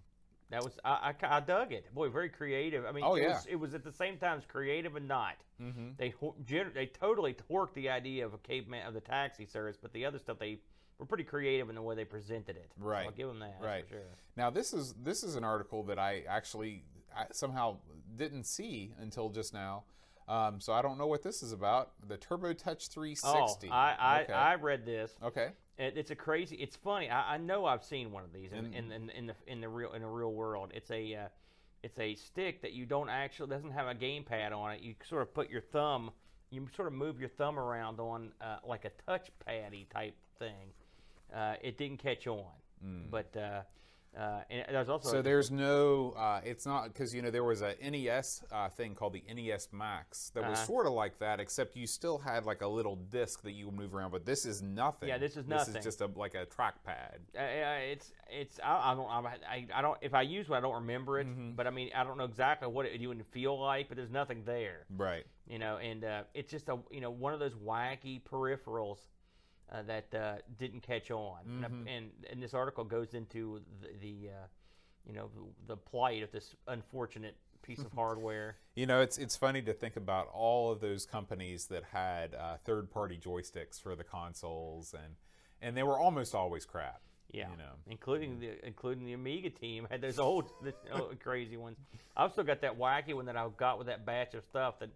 [0.49, 1.93] That was I, I, I dug it.
[1.93, 2.85] Boy, very creative.
[2.85, 3.33] I mean, Oh, it, yeah.
[3.33, 5.35] was, it was at the same time creative and not.
[5.61, 5.97] mhm.
[5.97, 6.13] They
[6.45, 10.05] gener- they totally torqued the idea of a caveman of the taxi service, but the
[10.05, 10.59] other stuff they
[10.99, 12.71] were pretty creative in the way they presented it.
[12.79, 13.05] So Right.
[13.05, 13.57] I'll give them that.
[13.61, 13.83] Right.
[13.87, 14.01] For sure.
[14.35, 16.83] Now this is this is an article that I actually
[17.15, 17.77] I somehow
[18.15, 19.83] didn't see until just now.
[20.27, 21.91] Um, so I don't know what this is about.
[22.07, 23.69] The Turbo Touch 360.
[23.69, 24.33] Oh, I I, okay.
[24.33, 25.15] I read this.
[25.23, 25.49] okay.
[25.77, 26.55] It, it's a crazy.
[26.57, 27.09] It's funny.
[27.09, 29.69] I, I know I've seen one of these in, in, in, in the in the
[29.69, 30.71] real in the real world.
[30.73, 31.27] It's a uh,
[31.83, 34.81] it's a stick that you don't actually doesn't have a game pad on it.
[34.81, 36.11] You sort of put your thumb.
[36.49, 40.73] You sort of move your thumb around on uh, like a touch paddy type thing.
[41.33, 42.45] Uh, it didn't catch on,
[43.11, 43.35] but
[44.17, 45.09] uh, and there's also.
[45.09, 46.11] So there's no.
[46.17, 49.69] Uh, it's not because you know there was a NES uh, thing called the NES
[49.71, 50.67] Max that was Uh-huh.
[50.67, 53.75] sort of like that, except you still had like a little disc that you would
[53.75, 54.11] move around.
[54.11, 55.09] But this is nothing.
[55.09, 57.17] Yeah, this is nothing This is just a like a trackpad.
[57.37, 57.41] Uh,
[57.91, 61.19] it's it's I, I don't I, I don't if I use one I don't remember
[61.19, 61.51] it, Mm-hmm.
[61.51, 64.43] but I mean I don't know exactly what it would feel like, but there's nothing
[64.45, 64.85] there.
[64.95, 65.25] Right.
[65.47, 68.99] you know, and uh, it's just a you know one of those wacky peripherals
[69.71, 71.87] uh, that uh, didn't catch on, And- Mm-hmm.
[71.87, 74.47] and and this article goes into the, the uh,
[75.05, 78.55] you know the, the plight of this unfortunate piece of hardware.
[78.75, 82.57] You know, it's it's funny to think about all of those companies that had uh,
[82.65, 85.15] third-party joysticks for the consoles, and
[85.61, 87.01] and they were almost always crap.
[87.33, 87.73] Yeah, You know.
[87.87, 91.77] including the including the Amiga team had those old the, oh, crazy ones.
[92.15, 94.89] I've still got that wacky one that I got with that batch of stuff that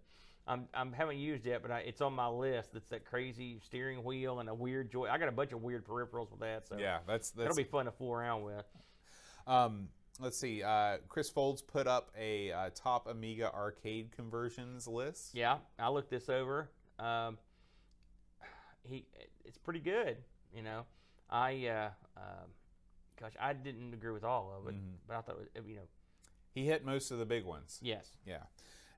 [0.46, 2.72] I'm I'm haven't used yet, but I, it's on my list.
[2.72, 5.08] That's that crazy steering wheel and a weird joy.
[5.08, 7.84] I got a bunch of weird peripherals with that, so Yeah, that's that'll be fun
[7.86, 8.64] to fool around with.
[9.46, 9.88] Um,
[10.20, 10.62] let's see.
[10.62, 15.34] Uh, Chris Folds put up a uh, top Amiga arcade conversions list.
[15.34, 16.70] Yeah, I looked this over.
[16.98, 17.38] Um,
[18.84, 19.06] he,
[19.44, 20.16] it's pretty good.
[20.54, 20.84] You know,
[21.30, 22.50] I, uh, um,
[23.18, 24.86] gosh, I didn't agree with all of it, Mm-hmm.
[25.08, 25.88] but I thought, it was, you know,
[26.52, 27.78] He hit most of the big ones.
[27.82, 28.42] yes, Yeah,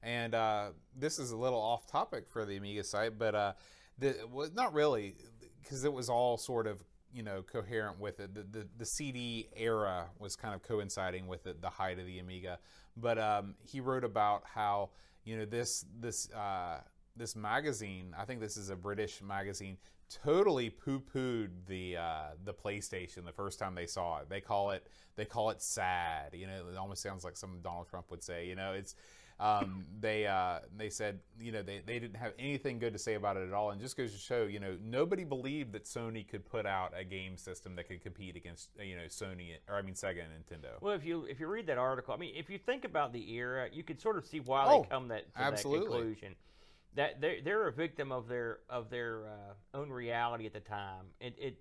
[0.04, 3.52] and uh, this is a little off topic for the Amiga site, but uh,
[3.98, 5.16] the well, not really,
[5.62, 8.34] because it was all sort of you know coherent with it.
[8.34, 12.18] The, the the CD era was kind of coinciding with it, the height of the
[12.18, 12.58] Amiga.
[12.96, 14.90] But um, he wrote about how
[15.24, 16.80] you know this this uh,
[17.16, 19.78] this magazine, I think this is a British magazine,
[20.10, 24.28] totally poo-pooed the uh, the PlayStation the first time they saw it.
[24.28, 24.86] They call it
[25.16, 26.34] they call it sad.
[26.34, 28.46] You know, it almost sounds like something Donald Trump would say.
[28.46, 28.94] You know, it's
[29.40, 33.14] um, they uh, they said you know they, they didn't have anything good to say
[33.14, 36.26] about it at all, and just goes to show you know nobody believed that Sony
[36.26, 39.82] could put out a game system that could compete against you know Sony or I
[39.82, 40.80] mean Sega and Nintendo.
[40.80, 43.32] Well, if you if you read that article, I mean, if you think about the
[43.32, 45.88] era, you can sort of see why Oh, they come that to absolutely.
[45.88, 46.34] that conclusion.
[46.94, 51.06] That they're they're a victim of their of their uh, own reality at the time.
[51.20, 51.58] It, it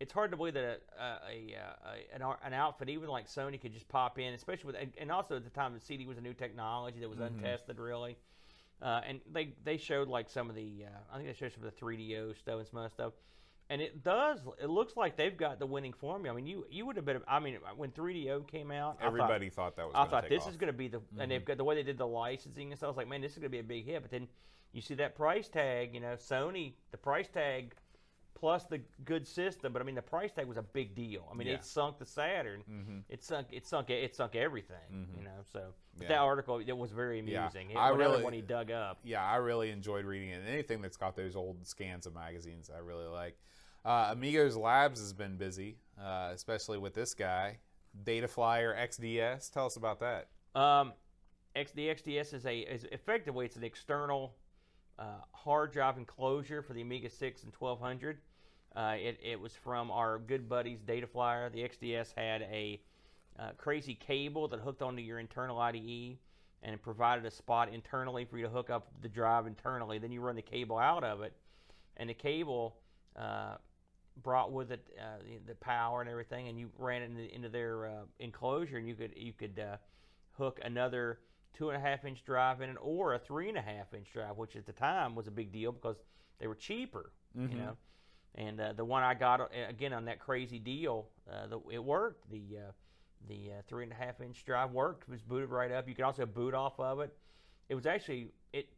[0.00, 3.72] it's hard to believe that a, a, a, an, an outfit, even like Sony, could
[3.72, 6.34] just pop in, especially with and- also at the time the CD was a new
[6.34, 8.16] technology that was untested really.
[8.80, 11.64] Uh, and they they showed like some of the uh, I think they showed some
[11.64, 13.12] of the 3DO stuff and some other stuff.
[13.70, 14.38] And it does.
[14.62, 16.32] It looks like they've got the winning formula.
[16.32, 17.20] I mean, you you would have been.
[17.28, 19.94] I mean, when 3DO came out, I thought- Everybody thought, that was.
[19.94, 20.44] I thought this off.
[20.44, 20.50] Mm-hmm.
[20.50, 22.78] is going to be the, and they've got the way they did the licensing and
[22.78, 22.86] stuff.
[22.86, 24.00] I was like, man, this is going to be a big hit.
[24.00, 24.26] But then
[24.72, 27.74] you see that price tag, you know, Sony, the price tag
[28.38, 29.72] plus the good system.
[29.72, 31.28] But I mean, the price tag was a big deal.
[31.30, 31.54] I mean, Yeah.
[31.54, 33.04] it sunk the Saturn.
[33.08, 33.48] It sunk.
[33.52, 33.90] It sunk.
[33.90, 35.08] It sunk everything.
[35.16, 36.08] You know, so Yeah.
[36.08, 37.40] that article it was very Yeah.
[37.40, 37.70] amusing.
[37.70, 38.98] It, I really- one he dug up.
[39.02, 40.40] yeah, I really enjoyed reading it.
[40.40, 43.36] And anything that's got those old scans of magazines, I really like.
[43.84, 47.58] Uh, Amigos Labs has been busy, uh, especially with this guy,
[48.04, 49.50] Data Flyer XDS.
[49.50, 50.28] Tell us about that.
[50.54, 50.92] Um,
[51.56, 54.36] X, the XDS is a is effectively it's an external
[54.98, 58.20] uh, hard drive enclosure for the Amiga 6 and 1200.
[58.76, 61.50] Uh, it, it was from our good buddies Data Flyer.
[61.50, 62.80] The XDS had a
[63.38, 66.18] uh, crazy cable that hooked onto your internal IDE
[66.62, 69.98] and it provided a spot internally for you to hook up the drive internally.
[69.98, 71.32] Then you run the cable out of it,
[71.96, 72.76] and the cable
[73.16, 73.56] uh,
[74.22, 77.86] brought with it uh, the, power and everything, and you ran it into, into their
[77.86, 79.76] uh, enclosure, and you could you could uh,
[80.32, 81.20] hook another
[81.54, 84.12] two and a half inch drive in it or a three and a half inch
[84.12, 85.96] drive, which at the time was a big deal because
[86.38, 87.76] they were cheaper, you know.
[88.34, 91.82] And uh, the one I got uh, again on that crazy deal, uh, the, it
[91.82, 92.30] worked.
[92.30, 92.70] The uh,
[93.28, 95.08] the three and a half inch drive worked.
[95.08, 95.88] It was booted right up.
[95.88, 97.16] You could also boot off of it.
[97.68, 98.68] It was actually it.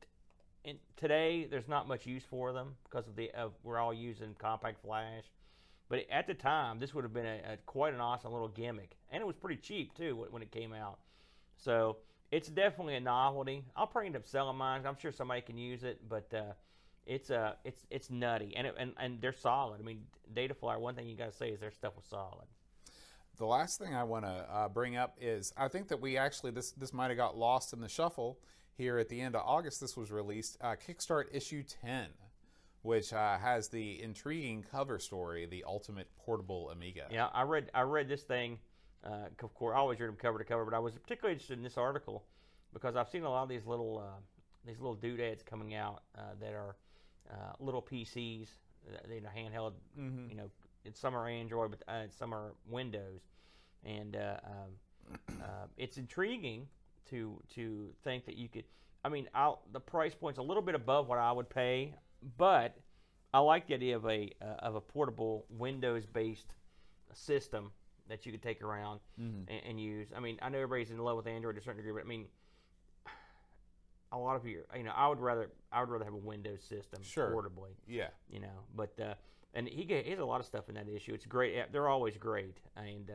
[0.64, 4.34] And today, there's not much use for them because of the of we're all using
[4.38, 5.24] compact flash.
[5.88, 8.96] But at the time, this would have been a, a quite an awesome little gimmick,
[9.10, 11.00] and it was pretty cheap too when- when it came out.
[11.56, 11.98] So
[12.30, 13.64] it's definitely a novelty.
[13.74, 14.86] I'll probably end up selling mine.
[14.86, 16.52] I'm sure somebody can use it, but uh,
[17.10, 19.80] it's uh, it's it's nutty, and it, and and they're solid.
[19.80, 20.78] I mean, Dataflyer.
[20.78, 22.46] One thing you got to say is their stuff was solid.
[23.36, 26.52] The last thing I want to uh, bring up is I think that we actually
[26.52, 28.38] this this might have got lost in the shuffle
[28.76, 29.80] here at the end of August.
[29.80, 32.06] This was released uh, Kickstart issue ten,
[32.82, 37.06] which uh, has the intriguing cover story, the ultimate portable Amiga.
[37.10, 38.60] Yeah, I read I read this thing.
[39.02, 41.58] Uh, of course, I always read them cover to cover, but I was particularly interested
[41.58, 42.22] in this article
[42.72, 44.20] because I've seen a lot of these little uh,
[44.64, 46.76] these little doodads coming out uh, that are
[47.30, 48.48] uh, little PCs,
[49.08, 49.72] you know, handheld.
[50.28, 50.50] You know,
[50.84, 53.20] it's, some are Android, but uh, some are Windows,
[53.84, 56.66] and uh, um, uh, it's intriguing
[57.10, 58.64] to to think that you could.
[59.04, 61.94] I mean, I'll, the price point's a little bit above what I would pay,
[62.36, 62.76] but
[63.32, 66.54] I like the idea of a uh, of a portable Windows based
[67.12, 67.72] system
[68.08, 69.00] that you could take around
[69.48, 70.08] and, and use.
[70.16, 72.08] I mean, I know everybody's in love with Android to a certain degree, but I
[72.08, 72.26] mean,
[74.12, 76.62] a lot of you, you know, I would rather I would rather have a Windows
[76.62, 77.30] system Sure.
[77.30, 78.08] portably, Yeah.
[78.28, 78.64] you know.
[78.74, 79.14] But uh,
[79.54, 81.12] and he ga- he has a lot of stuff in that issue.
[81.14, 81.72] It's great.
[81.72, 83.14] They're always great, and uh,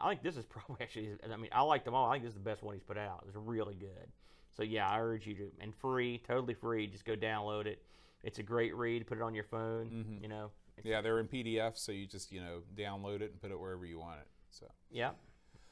[0.00, 1.10] I think this is probably actually.
[1.30, 2.08] I mean, I like them all.
[2.10, 3.24] I think this is the best one he's put out.
[3.26, 4.08] It's really good.
[4.56, 6.86] So yeah, I urge you to and free, totally free.
[6.86, 7.82] Just go download it.
[8.22, 9.06] It's a great read.
[9.06, 10.18] Put it on your phone.
[10.22, 10.50] You know.
[10.84, 13.84] Yeah, they're in PDF, so you just you know download it and put it wherever
[13.84, 14.26] you want it.
[14.50, 15.10] So Yeah.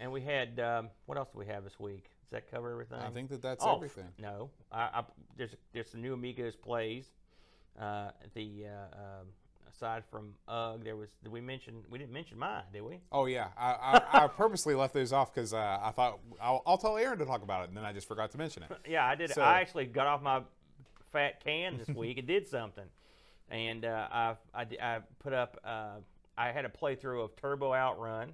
[0.01, 2.05] And we had um, what else do we have this week?
[2.05, 2.99] Does that cover everything?
[2.99, 4.09] I think that that's Oh, everything.
[4.19, 5.05] No, I, I,
[5.37, 7.11] there's there's some new Amigos plays.
[7.79, 9.27] Uh, the uh, um,
[9.69, 12.99] aside from Ugh, there was did we mention we didn't mention mine, did we?
[13.13, 16.79] Oh yeah, I, I, I purposely left those off because uh, I thought I'll, I'll
[16.79, 18.71] tell Aaron to talk about it, and then I just forgot to mention it.
[18.89, 19.31] Yeah, I did.
[19.33, 20.41] So- I actually got off my
[21.13, 22.85] fat can this week and did something,
[23.51, 25.59] and uh, I, I put up.
[25.63, 25.97] Uh,
[26.39, 28.33] I had a playthrough of Turbo Outrun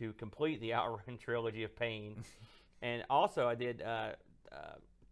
[0.00, 2.24] to complete the Outrun trilogy of pain,
[2.82, 4.12] and also I did uh,
[4.50, 4.56] uh,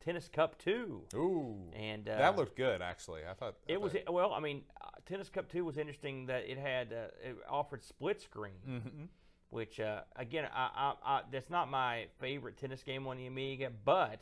[0.04, 1.02] Tennis Cup Two.
[1.14, 3.20] Ooh, And uh, that looked good actually.
[3.30, 4.32] I thought I It was thought- well.
[4.32, 8.20] I mean, uh, Tennis Cup Two was interesting that it had uh, it offered split
[8.20, 9.04] screen, Mm-hmm.
[9.50, 13.70] which uh, again, I, I, I, that's not my favorite tennis game on the Amiga,
[13.84, 14.20] but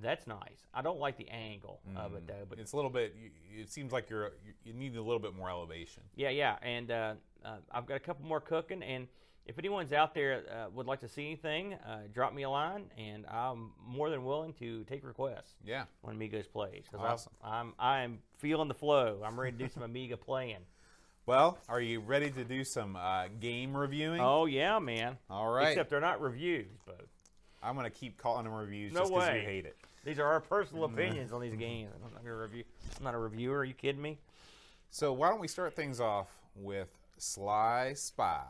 [0.00, 0.66] that's nice.
[0.74, 3.14] I don't like the angle of it though, but It's a little bit.
[3.54, 6.02] It seems like you're you- you need a little bit more elevation.
[6.16, 6.56] yeah, yeah.
[6.62, 9.06] And uh, uh, I've got a couple more cooking, and
[9.46, 12.84] if anyone's out there uh, would like to see anything, uh, drop me a line,
[12.96, 15.84] and I'm more than willing to take requests Yeah.
[16.02, 16.84] when Amigos plays.
[16.90, 17.32] 'cause Awesome.
[17.42, 19.20] I'm I'm feeling the flow.
[19.24, 20.64] I'm ready to do some Amiga playing.
[21.26, 24.20] Well, are you ready to do some uh, game reviewing?
[24.20, 25.18] Oh yeah, man.
[25.30, 25.68] All right.
[25.68, 27.06] Except they're not reviews, but
[27.62, 29.76] I'm going to keep calling them reviews No just because you hate it.
[30.04, 31.92] these are our personal opinions on these games.
[32.04, 32.64] I'm not gonna review.
[32.98, 33.58] I'm not a reviewer.
[33.58, 34.18] Are you kidding me?
[34.90, 38.42] So why don't we start things off with Sly Spy?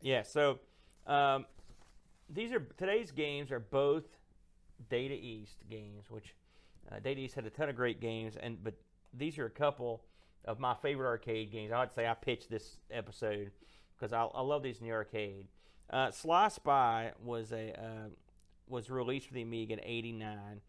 [0.00, 0.22] Yeah.
[0.22, 0.58] So
[1.06, 1.46] um,
[2.28, 4.04] these are today's games are both
[4.88, 6.34] Data East games, which
[6.90, 8.74] uh, Data East had a ton of great games, and but
[9.12, 10.02] these are a couple
[10.44, 11.72] of my favorite arcade games.
[11.72, 13.50] I would say I pitched this episode
[13.98, 15.48] because I, I love these in the arcade.
[15.90, 18.08] Uh, Sly Spy was a uh,
[18.68, 20.60] was released for the Amiga in '89.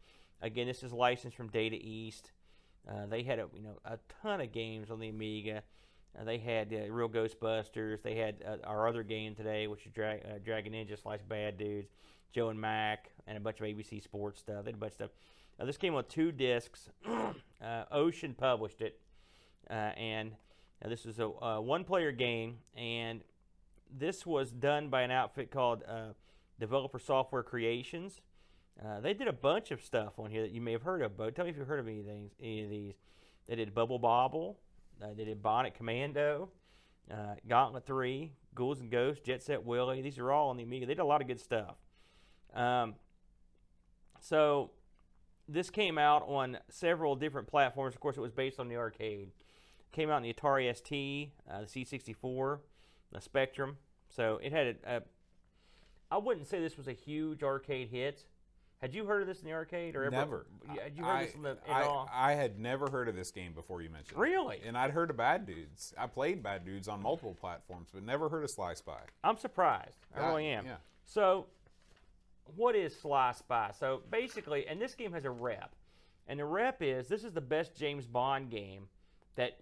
[0.41, 2.31] Again, this is licensed from Data East.
[2.89, 5.63] Uh, they had a you know a ton of games on the Amiga.
[6.17, 8.01] Uh, they had uh, Real Ghostbusters.
[8.01, 11.57] They had uh, our other game today, which is Dra- uh, Dragon Ninja slash Bad
[11.57, 11.89] Dudes,
[12.33, 14.63] Joe and Mac, and a bunch of ABC Sports stuff.
[14.63, 15.11] They had a bunch of stuff.
[15.59, 16.89] Uh, this came on two discs.
[17.61, 18.99] uh, Ocean published it,
[19.67, 20.31] and
[20.85, 22.57] this is a uh, one-player game.
[22.75, 23.21] And
[23.95, 25.83] this was done by an outfit called
[26.59, 28.21] Developer Software Creations.
[29.01, 31.17] They did a bunch of stuff on here that you may have heard of.
[31.17, 31.87] Bo, tell me if you've heard of.
[31.87, 32.93] Any of these.
[33.47, 34.59] They did Bubble Bobble.
[35.01, 36.49] Uh, they did Bionic Commando,
[37.11, 40.01] uh, Gauntlet 3, Ghouls and Ghosts, Jet Set Willy.
[40.01, 40.85] These are all on the Amiga.
[40.85, 41.75] They did a lot of good stuff.
[42.53, 42.95] Um,
[44.19, 44.71] so
[45.47, 47.95] this came out on several different platforms.
[47.95, 49.29] Of course, it was based on the arcade.
[49.91, 52.59] Came out in the Atari ST, uh, the C64,
[53.11, 53.77] the Spectrum.
[54.09, 55.01] So it had a, a.
[56.11, 58.25] I wouldn't say this was a huge arcade hit.
[58.81, 60.11] Had you heard of this in the arcade or ever?
[60.15, 60.45] Never.
[60.81, 62.09] Had you heard I, this in the in I, all?
[62.13, 64.21] I had never heard of this game before you mentioned it.
[64.21, 64.61] Really?
[64.65, 65.93] And I'd heard of Bad Dudes.
[65.97, 69.01] I played Bad Dudes on multiple platforms, but never heard of Sly Spy.
[69.23, 69.97] I'm surprised.
[70.15, 70.65] I Ah, really am.
[70.65, 70.77] yeah.
[71.03, 71.47] So,
[72.55, 73.71] what is Sly Spy?
[73.77, 75.75] So basically, and this game has a rep,
[76.27, 78.87] and the rep is this is the best James Bond game
[79.35, 79.59] that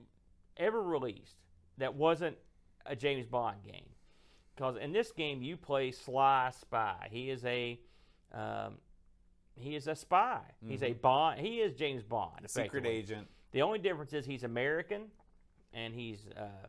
[0.57, 1.37] ever released
[1.79, 2.37] that wasn't
[2.85, 3.89] a James Bond game.
[4.55, 7.07] Because in this game you play Sly Spy.
[7.11, 7.79] He is a
[8.33, 8.77] um,
[9.59, 10.41] he is a spy.
[10.65, 11.39] He's a Bond.
[11.39, 12.45] He is James Bond.
[12.45, 13.27] A Secret agent.
[13.51, 15.03] The only difference is he's American,
[15.73, 16.67] and he's uh,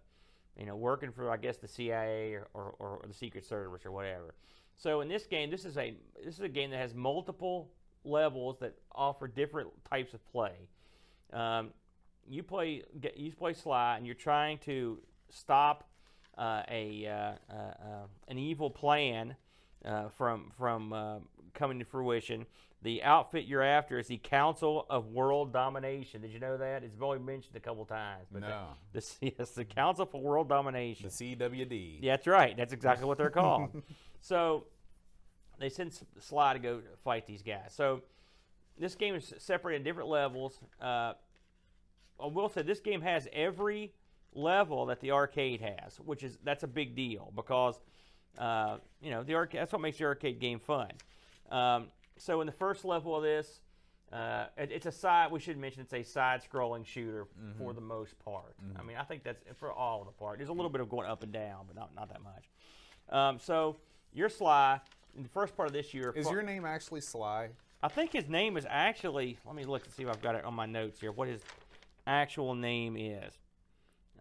[0.57, 3.92] you know working for I guess the CIA or, or, or the Secret Service or
[3.92, 4.35] whatever.
[4.77, 7.70] So in this game, this is a this is a game that has multiple
[8.05, 10.68] levels that offer different types of play.
[11.33, 11.70] Um,
[12.27, 12.85] you play
[13.16, 14.98] you play Sly, and you're trying to
[15.31, 15.88] stop
[16.37, 19.35] uh, a uh, uh, uh, an evil plan
[19.85, 21.18] uh, from from uh,
[21.55, 22.46] coming to fruition.
[22.82, 26.20] The outfit you're after is the Council of World Domination.
[26.20, 26.84] Did you know that?
[26.84, 28.26] It's only mentioned a couple times.
[28.30, 28.68] But No.
[28.92, 31.10] The, the, yes, the Council for World Domination.
[31.16, 31.98] The CWD.
[32.00, 32.56] Yeah, that's right.
[32.56, 33.82] That's exactly what they're called.
[34.20, 34.64] so
[35.58, 37.72] they send Sly to go fight these guys.
[37.74, 38.02] So
[38.78, 40.60] this game is separated in different levels.
[40.80, 41.14] Uh,
[42.20, 43.92] I will say this game has every
[44.34, 47.80] level that the arcade has, which is that's a big deal because
[48.38, 49.60] uh, you know the arcade.
[49.60, 50.90] That's what makes the arcade game fun.
[51.50, 51.86] Um,
[52.18, 53.61] so in the first level of this,
[54.12, 55.31] uh, it- it's a side.
[55.31, 57.26] We should mention it's a side-scrolling shooter
[57.59, 58.54] for the most part.
[58.78, 60.38] I mean, I think that's for all the part.
[60.38, 62.50] There's a little bit of going up and down, but not not that much.
[63.11, 63.76] Um, so
[64.12, 64.81] you're Sly.
[65.16, 67.50] In the first part of this year, Is your name actually Sly?
[67.83, 69.38] I think his name is actually.
[69.44, 71.12] Let me look and see if I've got it on my notes here.
[71.12, 71.42] What his
[72.07, 73.33] actual name is?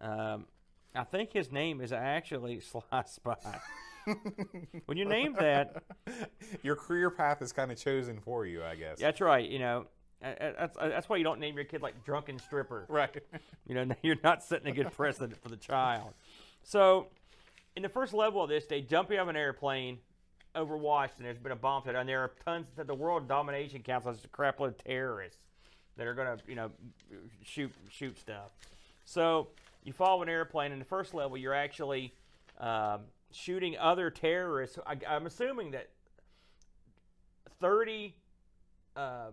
[0.00, 0.46] Um,
[0.94, 3.58] I think his name is actually Sly Spy.
[4.86, 5.82] When you name that,
[6.62, 8.98] Your career path is kind of chosen for you, I guess.
[8.98, 9.48] that's right.
[9.48, 9.86] You know,
[10.20, 12.86] that's uh, that's why you don't name your kid like drunken stripper.
[12.88, 13.22] Right.
[13.66, 16.14] You know, you're not setting a good precedent for the child.
[16.62, 17.08] So,
[17.76, 19.98] in the first level of this, they jump out of an airplane
[20.54, 21.24] over Washington.
[21.24, 24.24] There's been a bomb threat, and there are tons that the World Domination Council has
[24.24, 25.38] a crap load of terrorists
[25.98, 26.70] that are going to, you know,
[27.44, 28.52] shoot shoot stuff.
[29.04, 29.48] So
[29.84, 30.72] you follow an airplane.
[30.72, 32.14] In the first level, you're actually
[32.58, 33.00] um,
[33.32, 34.78] shooting other terrorists.
[34.86, 35.88] I, I'm assuming that
[37.60, 38.14] 30
[38.96, 39.30] uh,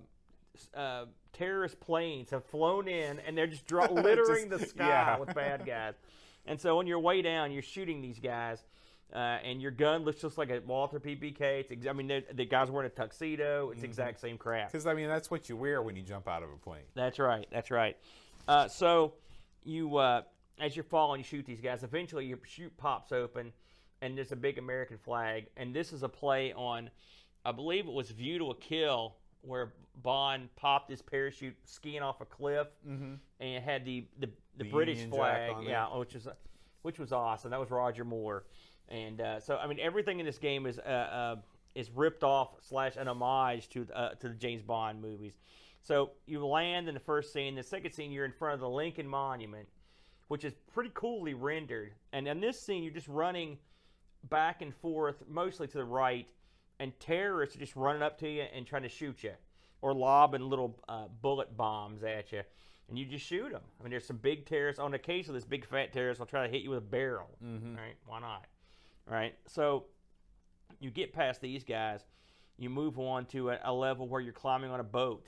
[0.74, 5.20] uh, terrorist planes have flown in and they're just dro- littering the sky yeah.
[5.20, 5.94] with bad guys.
[6.46, 8.64] And so on your way down, you're shooting these guys,
[9.14, 11.42] uh, and your gun looks just like a Walther PPK.
[11.62, 13.72] It's ex- I mean, the guy's wearing a tuxedo.
[13.72, 14.72] It's the exact same crap.
[14.72, 16.84] Because, I mean, that's what you wear when you jump out of a plane.
[16.94, 17.48] That's right.
[17.52, 17.98] That's right.
[18.48, 19.14] Uh, so
[19.64, 20.22] you, uh,
[20.60, 21.84] as you're falling, you shoot these guys.
[21.84, 23.54] Eventually, your chute pops open,
[24.06, 25.48] and there's a big American flag.
[25.58, 26.90] And this is a play on,
[27.44, 32.22] I believe it was View to a Kill, where Bond popped his parachute skiing off
[32.22, 32.68] a cliff,
[33.40, 34.28] and it had the the,
[34.58, 36.28] the, The British flag, yeah, which was
[36.84, 37.52] which was awesome.
[37.52, 38.46] That was Roger Moore.
[38.90, 41.36] And uh, so, I mean, everything in this game is uh, uh,
[41.74, 45.38] is ripped off slash an homage to uh, to the James Bond movies.
[45.82, 47.56] So you land in the first scene.
[47.56, 49.68] The second scene, you're in front of the Lincoln Monument,
[50.28, 51.94] which is pretty coolly rendered.
[52.14, 53.58] And in this scene, you're just running
[54.30, 56.28] back and forth, mostly to the right,
[56.80, 59.32] and terrorists are just running up to you and trying to shoot you,
[59.82, 62.42] or lobbing little uh, bullet bombs at you,
[62.90, 63.62] and you just shoot them.
[63.80, 64.80] I mean, there's some big terrorists.
[64.80, 66.82] On the case of this big fat terrorist, will try to hit you with a
[66.82, 67.30] barrel.
[67.76, 67.96] Right?
[68.06, 68.46] Why not?
[69.10, 69.36] Right?
[69.48, 69.86] So
[70.80, 72.02] you get past these guys,
[72.58, 75.28] you move on to a, a level where you're climbing on a boat.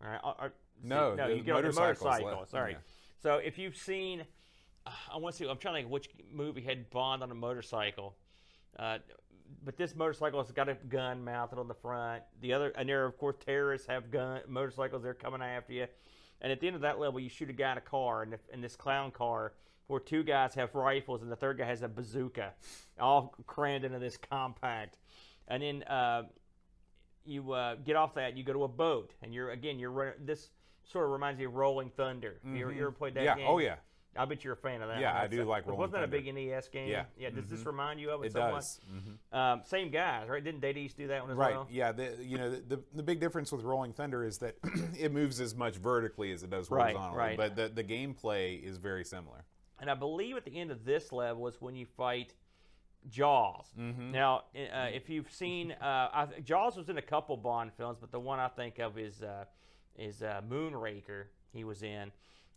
[0.00, 0.18] Right?
[0.24, 2.46] Or- or- No, no, the you get on a motorcycle.
[2.46, 2.72] Sorry.
[2.72, 2.78] yeah.
[3.20, 4.24] So if you've seen,
[4.86, 5.48] uh, I want to see.
[5.50, 8.16] I'm trying to think which movie had Bond on a motorcycle.
[8.76, 8.98] Uh,
[9.64, 12.22] but this motorcycle has got a gun mounted on the front.
[12.40, 15.02] The other, and there, of course, terrorists have gun motorcycles.
[15.02, 15.86] They're coming after you.
[16.40, 18.30] And at the end of that level, you shoot a guy in a car, in,
[18.30, 19.54] the, in this clown car,
[19.88, 22.52] where two guys have rifles and the third guy has a bazooka,
[23.00, 24.98] all crammed into this compact.
[25.48, 26.24] And then uh,
[27.24, 30.50] you uh, get off that, you go to a boat, and you're again, you're this
[30.84, 32.38] sort of reminds you of Rolling Thunder.
[32.44, 33.36] You, ever, you ever played that yeah.
[33.36, 33.46] game?
[33.48, 33.76] Oh yeah.
[34.16, 35.00] I bet you're a fan of that.
[35.00, 35.16] Yeah.
[35.16, 35.76] I do like Rolling Thunder.
[35.76, 36.16] Wasn't that Thunder.
[36.16, 36.88] a big NES game?
[36.88, 37.04] Yeah.
[37.18, 37.30] Yeah.
[37.30, 38.26] Does this remind you of it?
[38.28, 38.54] It somewhat?
[38.60, 38.80] does.
[39.32, 39.36] Mhm.
[39.36, 40.42] Um, same guys, right?
[40.42, 41.54] Didn't East do that one as Right.
[41.54, 41.68] well?
[41.70, 41.92] Yeah.
[41.92, 44.56] The, you know the, the the big difference with Rolling Thunder is that
[44.98, 47.18] it moves as much vertically as it does Right, horizontally.
[47.18, 47.36] right.
[47.36, 49.44] But the the gameplay is very similar.
[49.80, 52.34] And I believe at the end of this level is when you fight
[53.08, 53.66] Jaws.
[53.78, 54.10] Mm-hmm.
[54.12, 58.10] Now, uh, if you've seen uh, I, Jaws was in a couple Bond films, but
[58.10, 59.44] the one I think of is uh,
[59.96, 61.26] is uh, Moonraker.
[61.52, 62.10] He was in,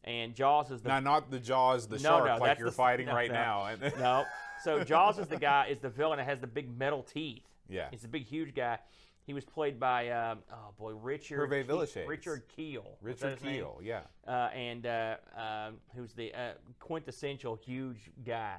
[0.03, 2.75] and Jaws is the Now, not the Jaws, the No, shark, no, like you're the-
[2.75, 3.33] fighting no, right no.
[3.35, 3.75] now.
[3.99, 4.25] no.
[4.63, 7.43] So Jaws is the guy is the villain that has the big metal teeth.
[7.69, 7.87] Yeah.
[7.91, 8.79] He's a big, huge guy.
[9.23, 12.97] He was played by um, oh boy, Richard Hervé Ke- Richard Kiel.
[13.01, 13.39] Richard?
[13.41, 13.79] Kiel.
[13.83, 14.01] Yeah.
[14.27, 18.57] uh, and uh, um, who's the uh, quintessential huge guy.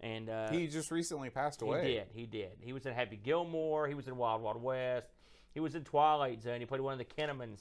[0.00, 1.86] And uh, He just recently passed away.
[1.86, 2.52] he did, he did.
[2.60, 3.86] He was in Happy Gilmore.
[3.86, 5.08] He was in Wild Wild West.
[5.52, 6.60] He was in Twilight Zone.
[6.60, 7.60] He played one of the Kinnemans.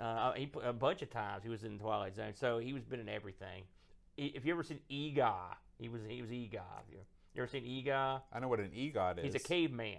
[0.00, 1.42] Uh, he a bunch of times.
[1.44, 2.32] He was in Twilight Zone.
[2.34, 3.62] So he was been in everything.
[4.16, 6.62] E- If you ever seen Eegah, he was he was Eegah.
[6.90, 6.98] You,
[7.34, 8.22] you ever seen Eegah?
[8.32, 9.24] I know what an EGOT is.
[9.24, 9.98] He's a caveman.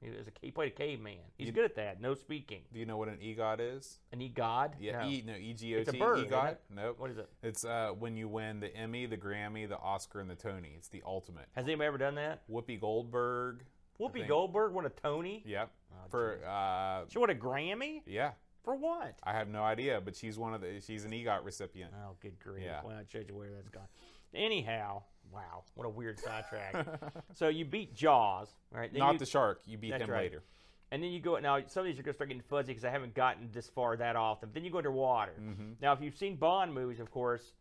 [0.00, 1.18] He was a he played a caveman.
[1.38, 2.00] He's You- good at that.
[2.00, 2.62] No speaking.
[2.72, 3.98] Do you know what an EGOT is?
[4.12, 4.72] An EGOT?
[4.80, 5.08] Yeah, No.
[5.08, 5.80] E no E G O T.
[5.82, 6.56] It's a bird, EGOT.
[6.70, 6.98] Nope.
[6.98, 7.28] What is it?
[7.42, 10.74] It's uh, when you win the Emmy, the Grammy, the Oscar, and the Tony.
[10.76, 11.46] It's the ultimate.
[11.54, 12.42] Has anybody ever done that?
[12.50, 13.64] Whoopi Goldberg.
[14.00, 14.26] Whoopi.
[14.26, 15.42] Goldberg won a Tony.
[15.46, 15.70] Yep.
[15.92, 18.32] Oh, For uh, She won a Grammy yeah,
[18.64, 19.18] for what?
[19.22, 20.80] I have no idea, but she's one of the.
[20.80, 21.92] She's an EGOT recipient.
[21.94, 22.64] Oh, good grief!
[22.64, 22.80] Yeah.
[22.84, 23.88] Well, I shows you where that's gone.
[24.34, 25.02] Anyhow,
[25.32, 26.86] wow, what a weird sidetrack.
[27.34, 28.90] so you beat Jaws, right?
[28.92, 29.62] Then Not you- the shark.
[29.66, 30.22] You beat him right.
[30.22, 30.42] later.
[30.90, 31.58] And then you go now.
[31.66, 33.96] Some of these are going to start getting fuzzy because I haven't gotten this far
[33.96, 34.50] that often.
[34.52, 35.32] Then you go underwater.
[35.40, 35.72] Mm-hmm.
[35.80, 37.54] Now, if you've seen Bond movies, of course,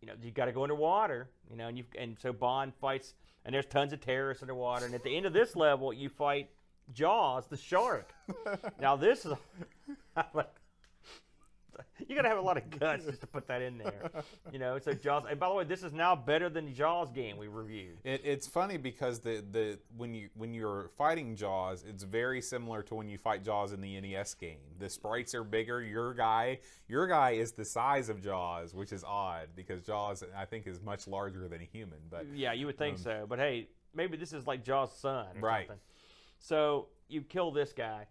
[0.00, 1.28] you know you got to go underwater.
[1.50, 3.14] You know, and you and so Bond fights,
[3.44, 4.86] and there's tons of terrorists underwater.
[4.86, 6.48] And at the end of this level, you fight
[6.92, 8.14] Jaws, the shark.
[8.80, 9.32] now this is.
[12.08, 14.10] You gotta have a lot of guts just to put that in there,
[14.52, 14.78] you know.
[14.78, 17.48] So Jaws, and by the way, this is now better than the Jaws game we
[17.48, 17.98] reviewed.
[18.04, 22.82] It, it's funny because the, the when you when you're fighting Jaws, it's very similar
[22.84, 24.58] to when you fight Jaws in the NES game.
[24.78, 25.82] The sprites are bigger.
[25.82, 30.44] Your guy, your guy is the size of Jaws, which is odd because Jaws, I
[30.44, 31.98] think, is much larger than a human.
[32.10, 33.26] But Yeah, you would think um, so.
[33.28, 35.66] But hey, maybe this is like Jaws' son or Right.
[35.66, 35.82] something.
[36.38, 38.06] So you kill this guy.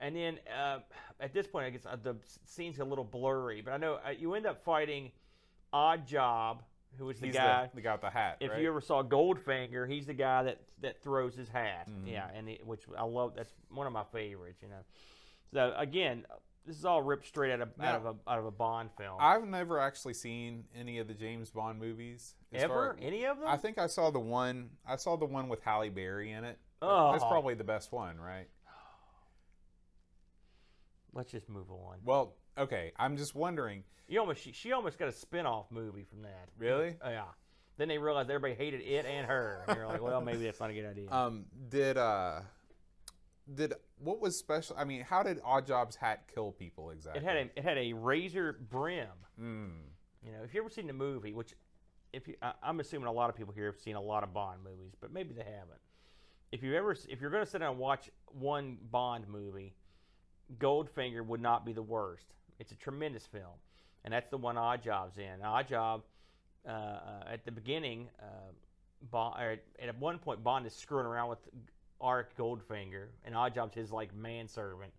[0.00, 0.78] And then uh,
[1.20, 3.62] at this point, I guess uh, the scene's a little blurry.
[3.62, 5.10] But I know uh, you end up fighting
[5.72, 6.62] Odd Job,
[6.98, 7.68] who was the he's guy.
[7.72, 8.36] the, the guy with the hat.
[8.40, 8.60] if right?
[8.60, 11.88] you ever saw Goldfinger, he's the guy that, that throws his hat.
[11.88, 12.08] Mm-hmm.
[12.08, 13.32] Yeah, and it, which I love.
[13.36, 14.60] That's one of my favorites.
[14.62, 14.84] You know.
[15.52, 16.26] So again,
[16.66, 19.16] this is all ripped straight out of out of a out of a Bond film.
[19.20, 22.34] I've never actually seen any of the James Bond movies.
[22.52, 23.48] as Ever far- any of them?
[23.48, 24.70] I think I saw the one.
[24.86, 26.58] I saw the one with Halle Berry in it.
[26.82, 27.12] Oh.
[27.12, 28.48] That's probably the best one, right?
[31.16, 31.98] Let's just move on.
[32.04, 32.92] Well, okay.
[32.98, 33.84] I'm just wondering.
[34.06, 36.48] You almost she, she almost got a spin-off movie from that.
[36.58, 36.94] Really?
[37.02, 37.22] Oh, yeah.
[37.78, 39.64] Then they realized everybody hated it and her.
[39.66, 41.10] And they're like, well, maybe that's not a good idea.
[41.10, 42.40] Um, did uh,
[43.52, 44.76] did what was special?
[44.78, 47.22] I mean, how did Odd Job's hat kill people exactly?
[47.22, 49.08] it had a it had a razor brim.
[49.40, 49.70] Mm.
[50.24, 51.54] You know, if you ever seen the movie, which
[52.12, 54.32] if you, I, I'm assuming a lot of people here have seen a lot of
[54.32, 55.80] Bond movies, but maybe they haven't.
[56.52, 59.74] If you ever, if you're going to sit down and watch one Bond movie,
[60.58, 62.26] Goldfinger would not be the worst.
[62.58, 63.58] It's a tremendous film,
[64.04, 65.42] and that's the one Odd Job's in.
[65.42, 66.02] Odd Job,
[66.66, 67.00] uh, uh,
[67.32, 68.52] at the beginning, uh,
[69.10, 71.38] Bond, at one point, Bond is screwing around with
[72.00, 74.92] Auric Goldfinger, and Odd Job's his like manservant.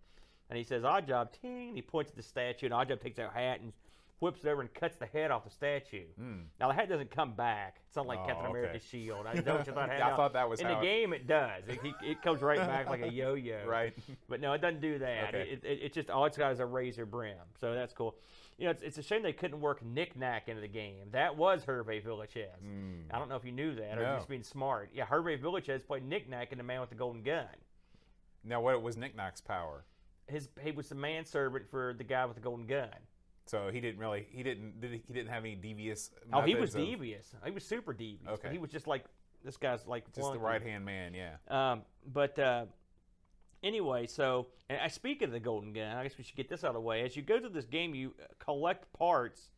[0.50, 3.00] And he says, Odd Job, ting, and he points at the statue, and Odd Job
[3.00, 3.72] takes out hat and
[4.20, 6.04] whips it over and cuts the head off the statue.
[6.18, 6.40] Hmm.
[6.58, 7.76] Now the head doesn't come back.
[7.86, 8.18] It's not like.
[8.22, 8.58] Oh, Captain okay.
[8.58, 9.26] America's shield.
[9.26, 9.90] I don't know what you thought.
[9.90, 10.02] it.
[10.02, 11.12] I thought that was in how the it- game.
[11.12, 11.64] It does.
[11.68, 13.66] It, it, it comes right back like a yo-yo.
[13.66, 13.94] Right.
[14.28, 15.28] But no, it doesn't do that.
[15.34, 15.48] Okay.
[15.52, 17.36] It, it, it's just all it's got is a razor brim.
[17.60, 18.16] So that's cool.
[18.58, 21.06] You know, it's, it's a shame they couldn't work knick-knack into the game.
[21.12, 22.58] That was Hervé Villechaize.
[22.60, 23.02] Hmm.
[23.12, 24.02] I don't know if you knew that or.
[24.02, 24.16] No.
[24.16, 24.90] just being smart.
[24.92, 27.46] Yeah, Hervé Villechaize played knick-knack in The Man with the Golden Gun.
[28.44, 29.84] Now, what was Knickknack's power?
[30.26, 32.88] His he was the manservant for the guy with the golden gun.
[33.48, 36.10] So he didn't really, he didn't, did he, he didn't have any devious.
[36.32, 37.34] Oh, he was of- devious.
[37.44, 38.28] He was super devious.
[38.34, 38.50] Okay.
[38.52, 39.04] He was just like
[39.44, 41.36] this guy's like Just the right hand man, yeah.
[41.48, 41.82] Um,
[42.12, 42.66] but uh,
[43.62, 45.96] anyway, so and I speak of the golden gun.
[45.96, 47.02] I guess we should get this out of the way.
[47.04, 49.50] As you go through this game, you collect parts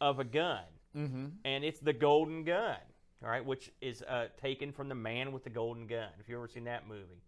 [0.00, 0.64] of a gun,
[0.96, 1.26] mm-hmm.
[1.44, 2.76] and it's the golden gun,
[3.22, 6.08] all right, which is uh, taken from the man with the golden gun.
[6.20, 7.22] If you've ever seen that movie,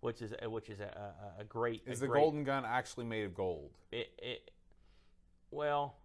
[0.00, 2.64] which is uh, which is a, a, a great Is a the great- golden gun
[2.64, 3.70] actually made of gold?
[3.90, 4.50] it, it
[5.50, 5.96] well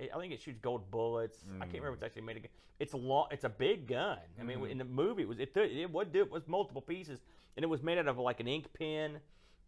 [0.00, 1.38] it, I think it shoots gold bullets.
[1.56, 2.42] I can't remember if it's actually made of.
[2.44, 2.52] gun.
[2.78, 3.26] It's a long.
[3.30, 4.18] It's a big gun.
[4.40, 7.20] I mean, in the movie, it was it it would do it was multiple pieces,
[7.56, 9.18] and it was made out of like an ink pen,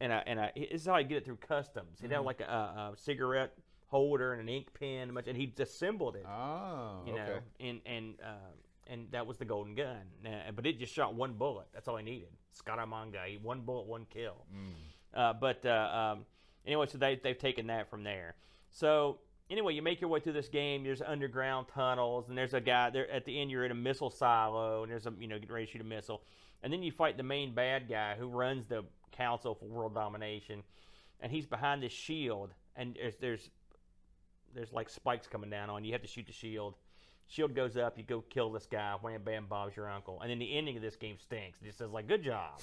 [0.01, 0.51] and a and a.
[0.57, 2.01] This is how I get it through customs.
[2.01, 3.53] He'd have like a, a cigarette
[3.89, 6.25] holder and an ink pen, much, and he assembled it.
[6.27, 7.23] Oh, you okay.
[7.23, 8.51] know, and and uh,
[8.87, 10.01] and that was the golden gun.
[10.25, 11.67] Uh, but it just shot one bullet.
[11.75, 12.29] That's all he needed.
[12.59, 14.47] Scaramanga, one bullet, one kill.
[15.15, 16.25] Uh, but uh, um,
[16.67, 18.35] anyway, so they they've taken that from there.
[18.73, 19.19] So
[19.51, 20.83] anyway, you make your way through this game.
[20.83, 23.51] There's underground tunnels, and there's a guy there at the end.
[23.51, 25.85] You're in a missile silo, and there's a you know getting ready to shoot a
[25.85, 26.23] missile,
[26.63, 30.63] and then you fight the main bad guy who runs the Council for World Domination,
[31.21, 33.51] and he's behind this shield, and there's there's
[34.55, 35.89] there's like spikes coming down on you.
[35.89, 36.75] You have to shoot the shield.
[37.29, 38.95] Shield goes up, you go kill this guy.
[39.01, 40.21] Wham bam, Bob's your uncle.
[40.21, 41.61] And then the ending of this game stinks.
[41.63, 42.61] It just says like, "Good job."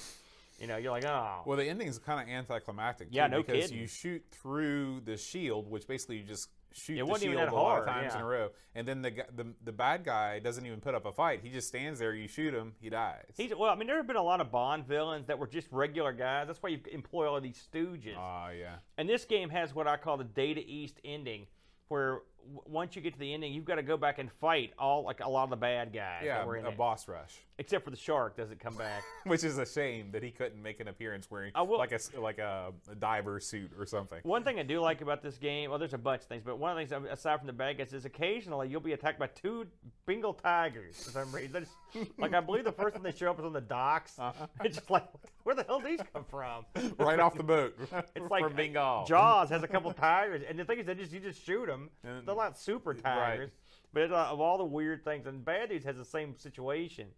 [0.60, 3.08] You know, you're like, "Oh." Well, the ending is kind of anticlimactic.
[3.10, 3.78] Yeah, too, no because kidding.
[3.78, 7.80] you shoot through the shield, which basically you just shoot It the shield a lot
[7.80, 10.94] of times in a row, and then the, the the bad guy doesn't even put
[10.94, 11.40] up a fight.
[11.42, 12.14] He just stands there.
[12.14, 13.24] You shoot him, he dies.
[13.36, 15.66] He's, well, I mean, there have been a lot of Bond villains that were just
[15.70, 16.46] regular guys.
[16.46, 18.14] That's why you employ all of these stooges.
[18.16, 18.76] Ah, yeah.
[18.98, 21.46] and this game has what I call the Data East ending,
[21.88, 24.72] where w- once you get to the ending, you've got to go back and fight
[24.78, 26.76] all like a lot of the bad guys Yeah, that were in a it.
[26.76, 29.02] boss rush, Except for the shark doesn't come back.
[29.24, 32.00] which is a shame that he couldn't make an appearance wearing I will- like a
[32.20, 34.20] like a, a diver suit or something.
[34.22, 36.58] One thing I do like about this game, well, there's a bunch of things, but
[36.58, 39.26] one of the things aside from the bad guys is occasionally you'll be attacked by
[39.28, 39.66] two
[40.06, 41.66] Bengal tigers for some reason.
[42.18, 44.16] Like I believe the first one they show up is on the docks.
[44.16, 44.46] Uh-huh.
[44.64, 45.04] It's just like
[45.42, 46.64] where the hell did these come from?
[46.98, 47.76] right off the boat.
[48.14, 49.04] It's like from Bengal.
[49.06, 51.90] Jaws has a couple tigers, and the thing is, they just you just shoot them.
[52.04, 53.50] And- They're not super tigers,
[53.92, 57.08] but it, uh, of all the weird things, and Bad Dudes has the same situation.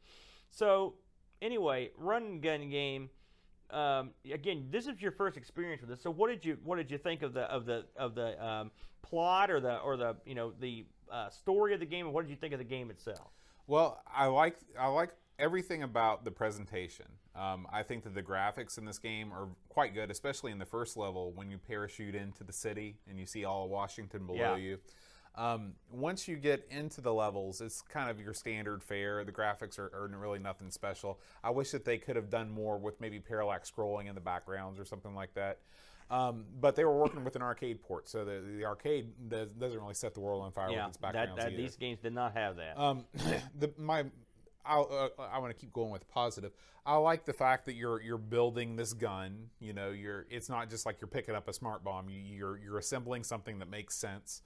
[0.50, 0.94] So
[1.40, 3.10] anyway, run and gun game.
[3.70, 6.02] Um, again, this is your first experience with this.
[6.02, 8.70] So what did you what did you think of the of the of the um,
[9.02, 12.22] plot or the or the you know the uh, story of the game, and what
[12.22, 13.30] did you think of the game itself?
[13.66, 17.06] Well, I like I like everything about the presentation.
[17.34, 20.66] Um, I think that the graphics in this game are quite good, especially in the
[20.66, 24.38] first level when you parachute into the city and you see all of Washington below
[24.38, 24.56] Yeah.
[24.56, 24.78] you.
[25.34, 29.24] Um, once you get into the levels, it's kind of your standard fare.
[29.24, 31.20] The graphics are, are really nothing special.
[31.42, 34.78] I wish that they could have done more with maybe parallax scrolling in the backgrounds
[34.78, 35.60] or something like that.
[36.10, 39.80] Um, but they were working with an arcade port, so the, the arcade does, doesn't
[39.80, 41.56] really set the world on fire yeah, with its backgrounds that either.
[41.56, 42.78] these games did not have that.
[42.78, 43.06] Um,
[43.58, 44.04] the my,
[44.64, 46.52] uh, I want to keep going with positive.
[46.84, 49.50] I like the fact that you're you're building this gun.
[49.60, 52.08] You know, you're it's not just like you're picking up a smart bomb.
[52.08, 54.42] You, you're you're assembling something that makes sense.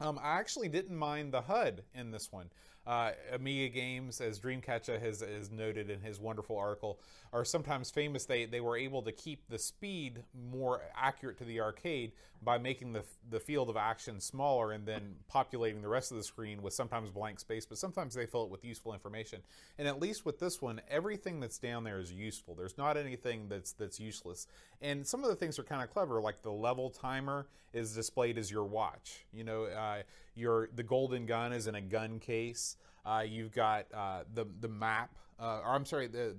[0.00, 2.50] Um, I actually didn't mind the HUD in this one.
[2.86, 7.00] Uh, Amiga games, as Dreamcatcher has, has noted in his wonderful article,
[7.32, 8.24] are sometimes famous.
[8.24, 12.12] They they were able to keep the speed more accurate to the arcade
[12.42, 16.22] by making the the field of action smaller and then populating the rest of the
[16.22, 19.40] screen with sometimes blank space, but sometimes they fill it with useful information.
[19.78, 22.54] And at least with this one, everything that's down there is useful.
[22.54, 24.46] There's not anything that's that's useless.
[24.80, 28.38] And some of the things are kind of clever, like the level timer is displayed
[28.38, 29.26] as your watch.
[29.32, 30.02] You know, uh,
[30.34, 32.76] your the golden gun is in a gun case.
[33.04, 35.10] Uh, you've got uh, the the map,
[35.40, 36.36] uh, or I'm sorry, the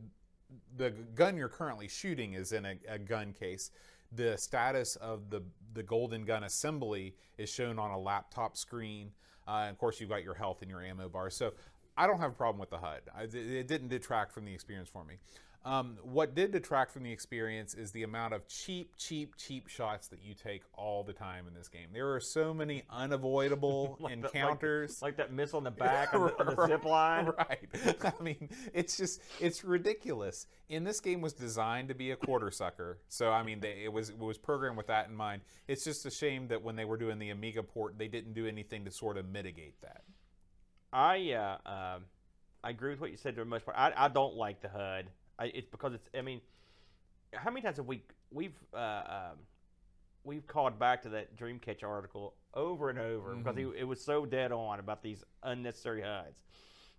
[0.77, 3.71] the gun you're currently shooting is in a, a gun case.
[4.11, 5.43] The status of the
[5.73, 9.11] the golden gun assembly is shown on a laptop screen.
[9.47, 11.29] Uh, of course, you've got your health and your ammo bar.
[11.29, 11.53] So
[11.97, 13.01] I don't have a problem with the HUD.
[13.15, 15.15] I, it didn't detract from the experience for me.
[15.65, 20.07] Um, what did detract from the experience is the amount of cheap, cheap, cheap shots
[20.07, 21.89] that you take all the time in this game.
[21.93, 25.01] There are so many unavoidable Like the- like- encounters.
[25.01, 27.25] like, that missile in the back of the, of the zip line.
[27.37, 27.67] Right.
[28.19, 30.47] I mean, it's just it's ridiculous.
[30.69, 32.99] And this game was designed to be a quarter sucker.
[33.09, 35.41] So I mean, they, it was it was programmed with that in mind.
[35.67, 38.47] It's just a shame that when they were doing the Amiga port, they didn't do
[38.47, 40.03] anything to sort of mitigate that.
[40.93, 42.05] I uh, um
[42.63, 43.77] I agree with what you said to the most part.
[43.77, 45.05] I, I don't like the HUD.
[45.39, 46.09] I, it's because it's.
[46.15, 46.41] I mean,
[47.33, 48.77] how many times have we we've uh,
[49.31, 49.37] um,
[50.23, 54.25] we've called back to that Dreamcatcher article over and over because he, it was so
[54.25, 56.41] dead on about these unnecessary HUDs.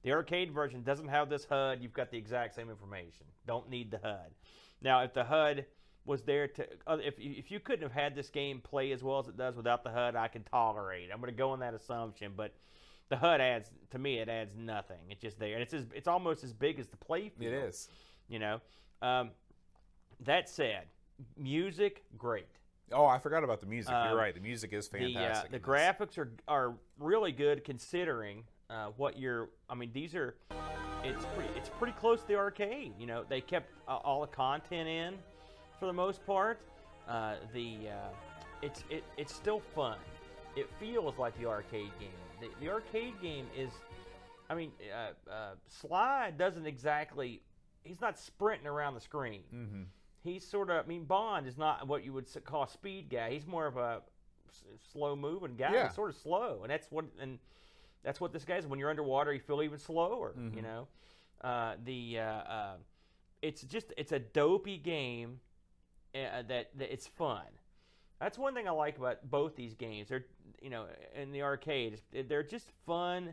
[0.02, 1.82] The arcade version doesn't have this HUD.
[1.82, 3.26] You've got the exact same information.
[3.46, 4.30] Don't need the HUD.
[4.80, 5.66] Now, if the HUD
[6.06, 9.18] was there to, uh, if if you couldn't have had this game play as well
[9.18, 11.10] as it does without the HUD, I can tolerate.
[11.12, 12.54] I'm going to go on that assumption, but
[13.10, 14.18] the HUD adds to me.
[14.20, 14.96] It adds nothing.
[15.10, 17.64] It's just there, and it's as, it's almost as big as the play It field.
[17.68, 17.88] is.
[18.30, 18.60] You know.
[19.02, 19.30] Um,
[20.24, 20.84] that said,
[21.36, 22.46] music great.
[22.92, 23.92] Oh, I forgot about the music.
[23.92, 24.34] Um, You're right.
[24.34, 25.50] The music is The, uh, fantastic.
[25.52, 29.50] the graphics are are really good considering uh, what you're.
[29.68, 30.34] I mean, these are.
[31.04, 31.50] It's pretty.
[31.56, 32.94] It's pretty close to the arcade.
[32.98, 35.14] You know, they kept uh, all the content in,
[35.78, 36.60] for the most part.
[37.08, 38.08] Uh, the uh,
[38.62, 39.96] it's it, it's still fun.
[40.56, 42.10] It feels like the arcade game.
[42.40, 43.70] The, the arcade game is.
[44.48, 47.40] I mean, uh, uh, Sly doesn't exactly.
[47.84, 49.42] He's not sprinting around the screen.
[49.54, 49.82] Mm-hmm.
[50.22, 50.84] He's sort of.
[50.84, 53.30] I mean, Bond is not what you would call a speed guy.
[53.30, 54.02] He's more of a
[54.50, 55.72] s- slow moving guy.
[55.72, 55.86] Yeah.
[55.86, 57.38] He's sort of slow, and that's what and
[58.02, 58.66] that's what this guy is.
[58.66, 60.34] When you're underwater, you feel even slower.
[60.54, 60.88] You know,
[61.42, 62.72] uh, the uh, uh,
[63.40, 65.40] it's just it's a dopey game
[66.14, 67.46] uh, that, that it's fun.
[68.20, 70.08] That's one thing I like about both these games.
[70.10, 70.26] They're
[70.60, 73.32] you know in the arcade, they're just fun,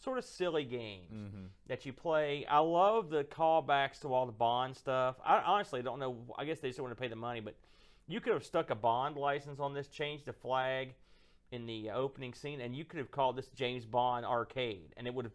[0.00, 1.46] sort of silly games Mm-hmm.
[1.66, 2.46] that you play.
[2.46, 5.16] I love the callbacks to all the Bond stuff.
[5.24, 6.16] I honestly don't know.
[6.38, 7.56] I guess they just want to pay the money, but
[8.06, 10.94] you could have stuck a Bond license on this, changed the flag
[11.50, 15.14] in the opening scene, and you could have called this James Bond Arcade, and it
[15.14, 15.34] would have.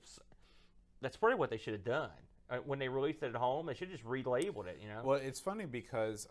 [1.01, 2.11] That's probably what they should have done
[2.49, 3.65] Uh, when they released it at home.
[3.65, 4.79] They should have just relabeled it.
[4.81, 5.01] You know.
[5.03, 6.27] Well, it's funny because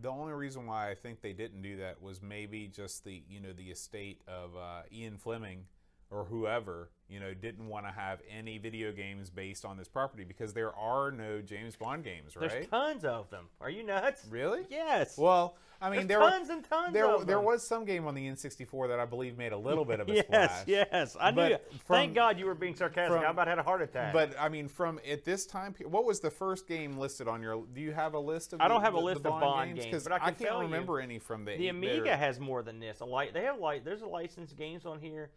[0.00, 3.40] the only reason why I think they didn't do that was maybe just the you
[3.40, 5.66] know the estate of uh, Ian Fleming
[6.10, 10.24] or whoever you know didn't want to have any video games based on this property
[10.24, 12.48] because there are no James Bond games, right?
[12.50, 13.46] There's tons of them.
[13.60, 14.26] Are you nuts?
[14.30, 14.62] Really?
[14.70, 15.18] Yes.
[15.18, 17.42] Well, I mean, There's there tons and tons there them.
[17.44, 20.12] was some game on the N64 that I believe made a little bit of a
[20.14, 20.62] yes, splash.
[20.66, 21.16] yes.
[21.18, 21.56] I knew.
[21.86, 23.16] From- Thank God you were being sarcastic.
[23.16, 24.12] from- I about had a heart attack.
[24.12, 27.64] But I mean, from at this time, what was the first game listed on your?
[27.74, 28.60] Do you have a list of?
[28.60, 29.86] I don't the- have a the- list the of Bond games?
[29.86, 31.56] because I can can't tell you, remember any from the.
[31.56, 33.00] The 8-bit Amiga has more than this.
[33.00, 35.30] A li- they have like there's a licensed games on here,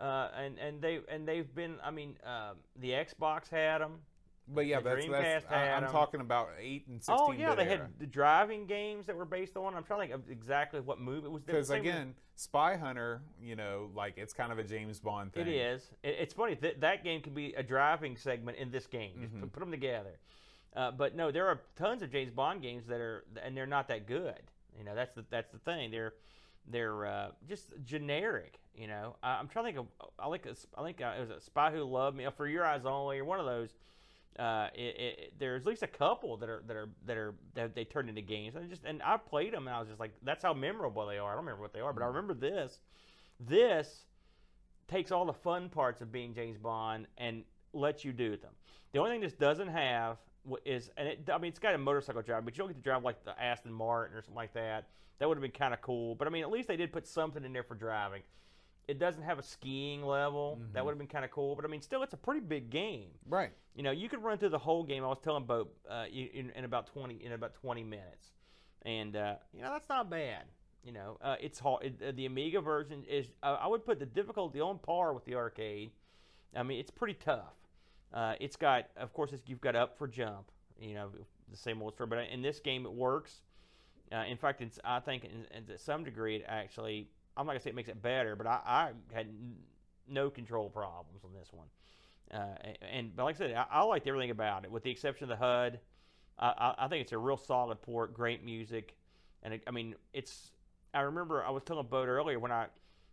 [0.00, 1.76] uh, and and they and they've been.
[1.84, 4.00] I mean, uh, the Xbox had them.
[4.48, 5.90] But yeah, the that's, that's Dreamcast I, had I'm 'em.
[5.90, 7.16] talking about eight and sixteen.
[7.18, 7.70] Oh yeah, they era.
[7.78, 9.74] had the driving games that were based on.
[9.74, 11.42] I'm trying to think of exactly what movie it was.
[11.42, 15.48] the Because again, Spy Hunter, you know, like it's kind of a James Bond thing.
[15.48, 15.90] It is.
[16.04, 19.14] It, it's funny that that game could be a driving segment in this game.
[19.20, 19.40] Just Mm-hmm.
[19.40, 20.18] put, put them together.
[20.76, 23.88] Uh, but no, there are tons of James Bond games that are, and they're not
[23.88, 24.42] that good.
[24.78, 25.90] You know, that's the that's the thing.
[25.90, 26.12] They're
[26.70, 28.58] they're uh, just generic.
[28.74, 30.10] You know, I, I'm trying to think of.
[30.18, 30.46] I like.
[30.46, 33.18] a I think uh, it was a Spy Who Loved Me, For Your Eyes Only,
[33.18, 33.70] or one of those.
[34.38, 37.74] Uh, it, it, there's at least a couple that are that are that are that
[37.74, 38.54] they turned into games.
[38.54, 41.06] And I just and I played them, and I was just like, that's how memorable
[41.06, 41.32] they are.
[41.32, 42.80] I don't remember what they are, but I remember this.
[43.40, 44.04] This
[44.88, 48.52] takes all the fun parts of being James Bond and lets you do them.
[48.92, 50.18] The only thing this doesn't have
[50.64, 52.82] is, and it, I mean, it's got a motorcycle drive, but you don't get to
[52.82, 54.88] drive like the Aston Martin or something like that.
[55.18, 56.14] That would have been kind of cool.
[56.14, 58.22] But I mean, at least they did put something in there for driving.
[58.88, 60.60] It doesn't have a skiing level.
[60.72, 61.56] That would have been kind of cool.
[61.56, 63.08] But I mean, still, it's a pretty big game.
[63.28, 63.50] Right.
[63.74, 65.02] You know, you could run through the whole game.
[65.02, 68.30] I was telling Bo uh, in, in, about twenty in about twenty minutes,
[68.82, 70.44] and uh, you know that's not bad.
[70.84, 71.84] You know, uh, it's hard.
[71.84, 73.26] It, the Amiga version is.
[73.42, 75.90] Uh, I would put the difficulty on par with the arcade.
[76.54, 77.54] I mean, it's pretty tough.
[78.12, 80.50] Uh, it's got, of course, you've got up for jump.
[80.80, 81.10] You know,
[81.50, 82.08] the same old story.
[82.08, 83.40] But in this game, it works.
[84.12, 87.08] Uh, in fact, it's, I think, in, in, to some degree, it actually.
[87.36, 89.56] I'm not gonna say it makes it better, but I, I had n-
[90.08, 91.66] no control problems on this one.
[92.32, 95.24] Uh, and but like I said, I, I liked everything about it, with the exception
[95.24, 95.80] of the HUD.
[96.38, 98.96] I, I, I think it's a real solid port, great music,
[99.42, 100.50] and it, I mean, it's.
[100.94, 102.66] I remember I was telling Boat earlier when I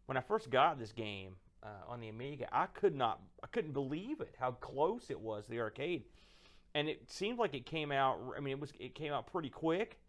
[0.06, 3.74] when I first got this game uh, on the Amiga, I could not, I couldn't
[3.74, 6.04] believe it how close it was to the arcade,
[6.76, 8.20] and it seemed like it came out.
[8.36, 10.00] I mean, it was it came out pretty quick,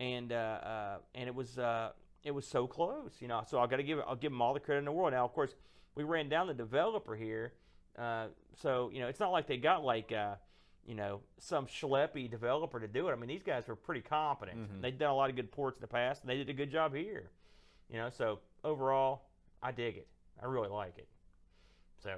[0.00, 1.90] and uh, uh, and it was uh,
[2.24, 3.42] it was so close, you know.
[3.46, 5.12] So I got to give I'll give them all the credit in the world.
[5.12, 5.54] Now, of course,
[5.94, 7.52] we ran down the developer here,
[7.98, 8.26] uh,
[8.60, 10.34] so you know it's not like they got like uh,
[10.86, 13.12] you know, some schleppy developer to do it.
[13.12, 14.58] I mean, these guys were pretty competent.
[14.58, 14.80] Mm-hmm.
[14.82, 16.70] They've done a lot of good ports in the past, and they did a good
[16.70, 17.30] job here.
[17.90, 19.22] You know, so overall,
[19.62, 20.08] I dig it.
[20.42, 21.08] I really like it.
[22.02, 22.10] So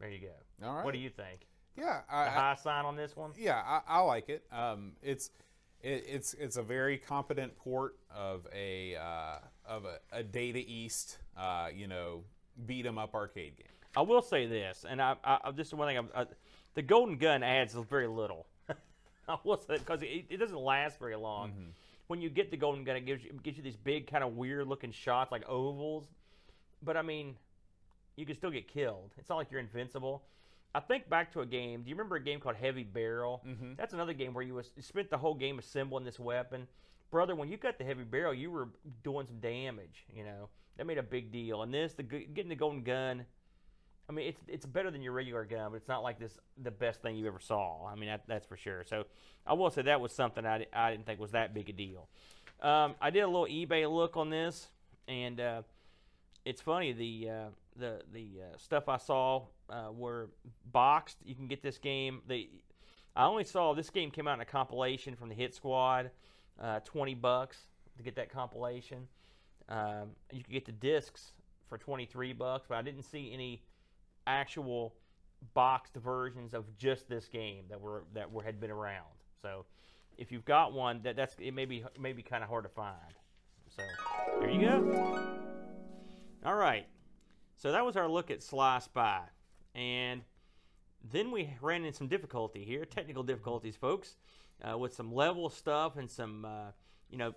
[0.00, 0.66] there you go.
[0.66, 0.84] All right.
[0.84, 1.46] What do you think?
[1.76, 3.32] Yeah, The I, I, high sign on this one?
[3.38, 4.44] yeah, I, I like it.
[4.50, 5.30] Um, it's
[5.82, 11.18] it, it's it's a very competent port of a uh, of a, a Data East,
[11.36, 12.24] uh, you know,
[12.66, 13.66] beat 'em up arcade game.
[13.94, 16.08] I will say this, and I, I I- just one thing.
[16.14, 16.26] I, I,
[16.74, 18.46] the golden gun adds very little.
[19.28, 21.52] I will say because it, it doesn't last very long.
[22.06, 24.24] When you get the golden gun, it gives you it gives you these big kind
[24.24, 26.06] of weird looking shots like ovals.
[26.82, 27.36] But I mean,
[28.16, 29.12] you can still get killed.
[29.18, 30.24] It's not like you're invincible.
[30.74, 31.82] I think back to a game.
[31.82, 33.42] Do you remember a game called Heavy Barrel?
[33.46, 33.72] Mm-hmm.
[33.76, 36.66] That's another game where you, was, you spent the whole game assembling this weapon.
[37.10, 38.68] Brother, when you got the heavy barrel, you were
[39.04, 40.04] doing some damage.
[40.12, 41.62] You know that made a big deal.
[41.62, 43.24] And this, the getting the golden gun,
[44.08, 46.70] I mean, it's it's better than your regular gun, but it's not like this the
[46.70, 47.86] best thing you ever saw.
[47.86, 48.84] I mean, that, that's for sure.
[48.86, 49.04] So
[49.46, 52.08] I will say that was something I, I didn't think was that big a deal.
[52.60, 54.68] Um, I did a little eBay look on this,
[55.08, 55.62] and uh,
[56.44, 57.48] it's funny the uh,
[57.78, 60.30] the the uh, stuff I saw uh, were
[60.72, 61.18] boxed.
[61.24, 62.22] You can get this game.
[62.26, 62.48] They
[63.14, 66.10] I only saw this game came out in a compilation from the Hit Squad,
[66.60, 67.58] uh, twenty bucks
[67.96, 69.08] to get that compilation.
[69.68, 71.32] Um, you could get the discs
[71.68, 73.62] for twenty three bucks, but I didn't see any
[74.26, 74.94] actual
[75.54, 79.04] boxed versions of just this game that were that were had been around.
[79.42, 79.64] So
[80.18, 82.64] if you've got one, that that's it may be it may be kind of hard
[82.64, 82.94] to find.
[83.76, 83.82] So
[84.40, 85.36] there you go.
[86.44, 86.86] All right.
[87.56, 89.22] So that was our look at Sly Spy.
[89.74, 90.22] And
[91.10, 94.16] then we ran into some difficulty here, technical difficulties, folks,
[94.62, 96.70] uh, with some level stuff and some, uh,
[97.10, 97.34] you know,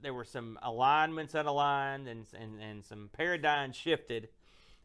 [0.00, 4.28] there were some alignments unaligned and, and, and some paradigms shifted.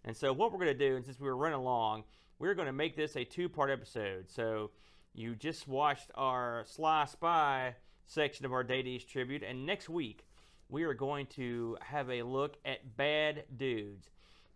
[0.04, 2.04] And so what we're going to do, and since we were running along,
[2.40, 4.30] we're going to make this a two-part episode.
[4.30, 4.72] So
[5.14, 10.26] you just watched our Sly Spy section of our Data tribute, and next week
[10.68, 14.10] we are going to have a look at Bad Dudes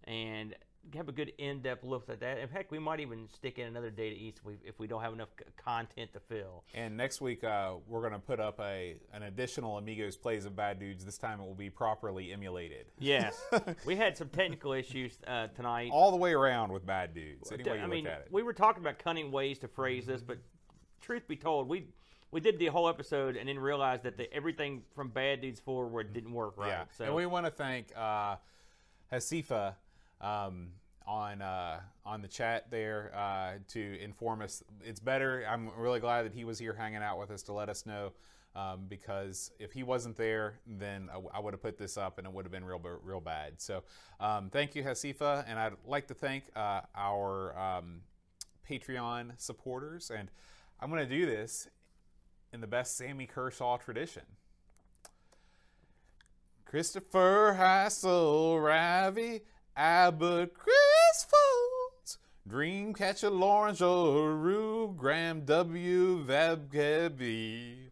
[0.08, 0.56] and
[0.96, 2.38] have a good in-depth look at that.
[2.38, 5.02] In fact, we might even stick in another Data East if we, if we don't
[5.02, 6.64] have enough content to fill.
[6.74, 10.56] And next week uh, we're going to put up a an additional Amigos plays of
[10.56, 11.04] Bad Dudes.
[11.04, 12.86] This time it will be properly emulated.
[13.00, 13.42] Yes,
[13.86, 15.90] we had some technical issues uh, tonight.
[15.92, 17.52] All the way around with Bad Dudes.
[17.52, 18.28] Any I mean, at it.
[18.32, 20.38] we were talking about cunning ways to phrase this, but
[21.02, 21.88] truth be told, we
[22.32, 26.14] we did the whole episode and then realized that the, everything from Bad Dudes forward
[26.14, 26.70] didn't work right.
[26.70, 28.36] Yeah, So and we want to thank uh,
[29.12, 29.76] Hasifa
[30.22, 30.70] um,
[31.06, 34.64] on uh, on the chat there uh, to inform us.
[34.84, 35.46] It's better.
[35.50, 38.14] I'm really glad that he was here hanging out with us to let us know.
[38.56, 42.34] Um, because if he wasn't there, then I, would have put this up and it
[42.34, 43.62] would have been real, real bad.
[43.62, 43.84] So,
[44.20, 48.02] um, thank you, Hasifa, and I'd like to thank uh, our um,
[48.68, 50.10] Patreon supporters.
[50.10, 50.32] And
[50.80, 51.68] I'm going to do this
[52.52, 54.24] in the best Sammy Kershaw tradition.
[56.66, 59.42] Christopher Hassel, Ravi,
[59.78, 62.18] Abbott, Chris Folds,
[62.50, 66.26] Dreamcatcher Lawrence O'Rue, Graham W.
[66.26, 67.92] Vebkebi,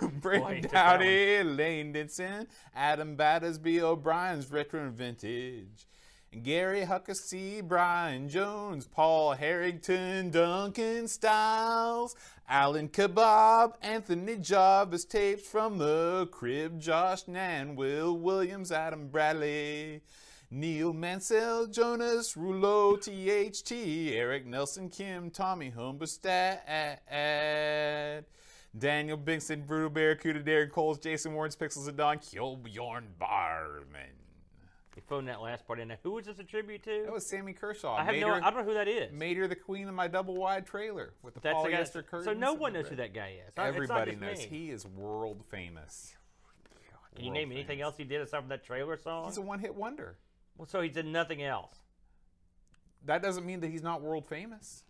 [0.20, 2.46] Brandon Dowdy, Lane Denson,
[2.76, 5.88] Adam Battersby, O'Brien's Retro and Vintage.
[6.44, 12.14] Gary Huckasey, Brian Jones, Paul Harrington, Duncan Styles,
[12.48, 20.02] Alan Kebab, Anthony Jarvis, tapes from the crib, Josh Nan, Will Williams, Adam Bradley,
[20.56, 26.58] Neil Mansell, Jonas Rouleau, THT, Eric Nelson, Kim, Tommy Humberstad,
[28.78, 34.10] Daniel Binkson, Brutal Barracuda, Derek Coles, Jason Warren's Pixels and Don, Kjolbjorn Barman.
[34.94, 35.98] you phoned that last part in there.
[36.02, 37.04] Who was this a tribute to?
[37.06, 37.94] That was Sammy Kershaw.
[37.96, 38.34] I have made no.
[38.34, 39.10] I don't know who that is.
[39.10, 42.26] made her the queen of my double wide trailer with the That's the polyester curtains.
[42.26, 43.48] So no one the knows who that guy is.
[43.48, 44.38] It's not- it's not Everybody knows.
[44.38, 44.44] me.
[44.58, 46.14] He is world famous.
[47.14, 49.24] Can you world name anything else he did aside from that trailer song?
[49.24, 50.18] He's a one-hit wonder.
[50.56, 51.76] Well, so he did nothing else.
[53.04, 54.84] That doesn't mean that he's not world famous.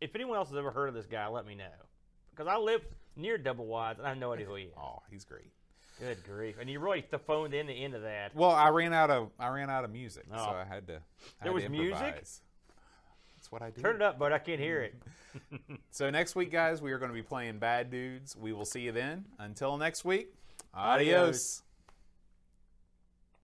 [0.00, 1.64] If anyone else has ever heard of this guy, let me know.
[2.30, 2.82] Because I live
[3.14, 4.72] near Double Wides and I have no idea who he is.
[4.78, 5.52] Oh, he's great.
[6.00, 6.56] Good grief!
[6.58, 8.34] And you really phoned in the end of that.
[8.34, 10.56] Well, I ran out of I ran out of music, so Oh.
[10.56, 10.94] I had to.
[10.94, 10.98] I
[11.44, 12.14] There had was to music?
[12.16, 12.40] That's
[13.50, 13.82] what I do.
[13.82, 14.94] Turn it up, but I can't hear it.
[15.90, 18.34] So next week, guys, we are going to be playing Bad Dudes.
[18.36, 19.26] We will see you then.
[19.38, 20.34] Until next week,
[20.74, 21.02] adios.
[21.26, 21.62] Adios.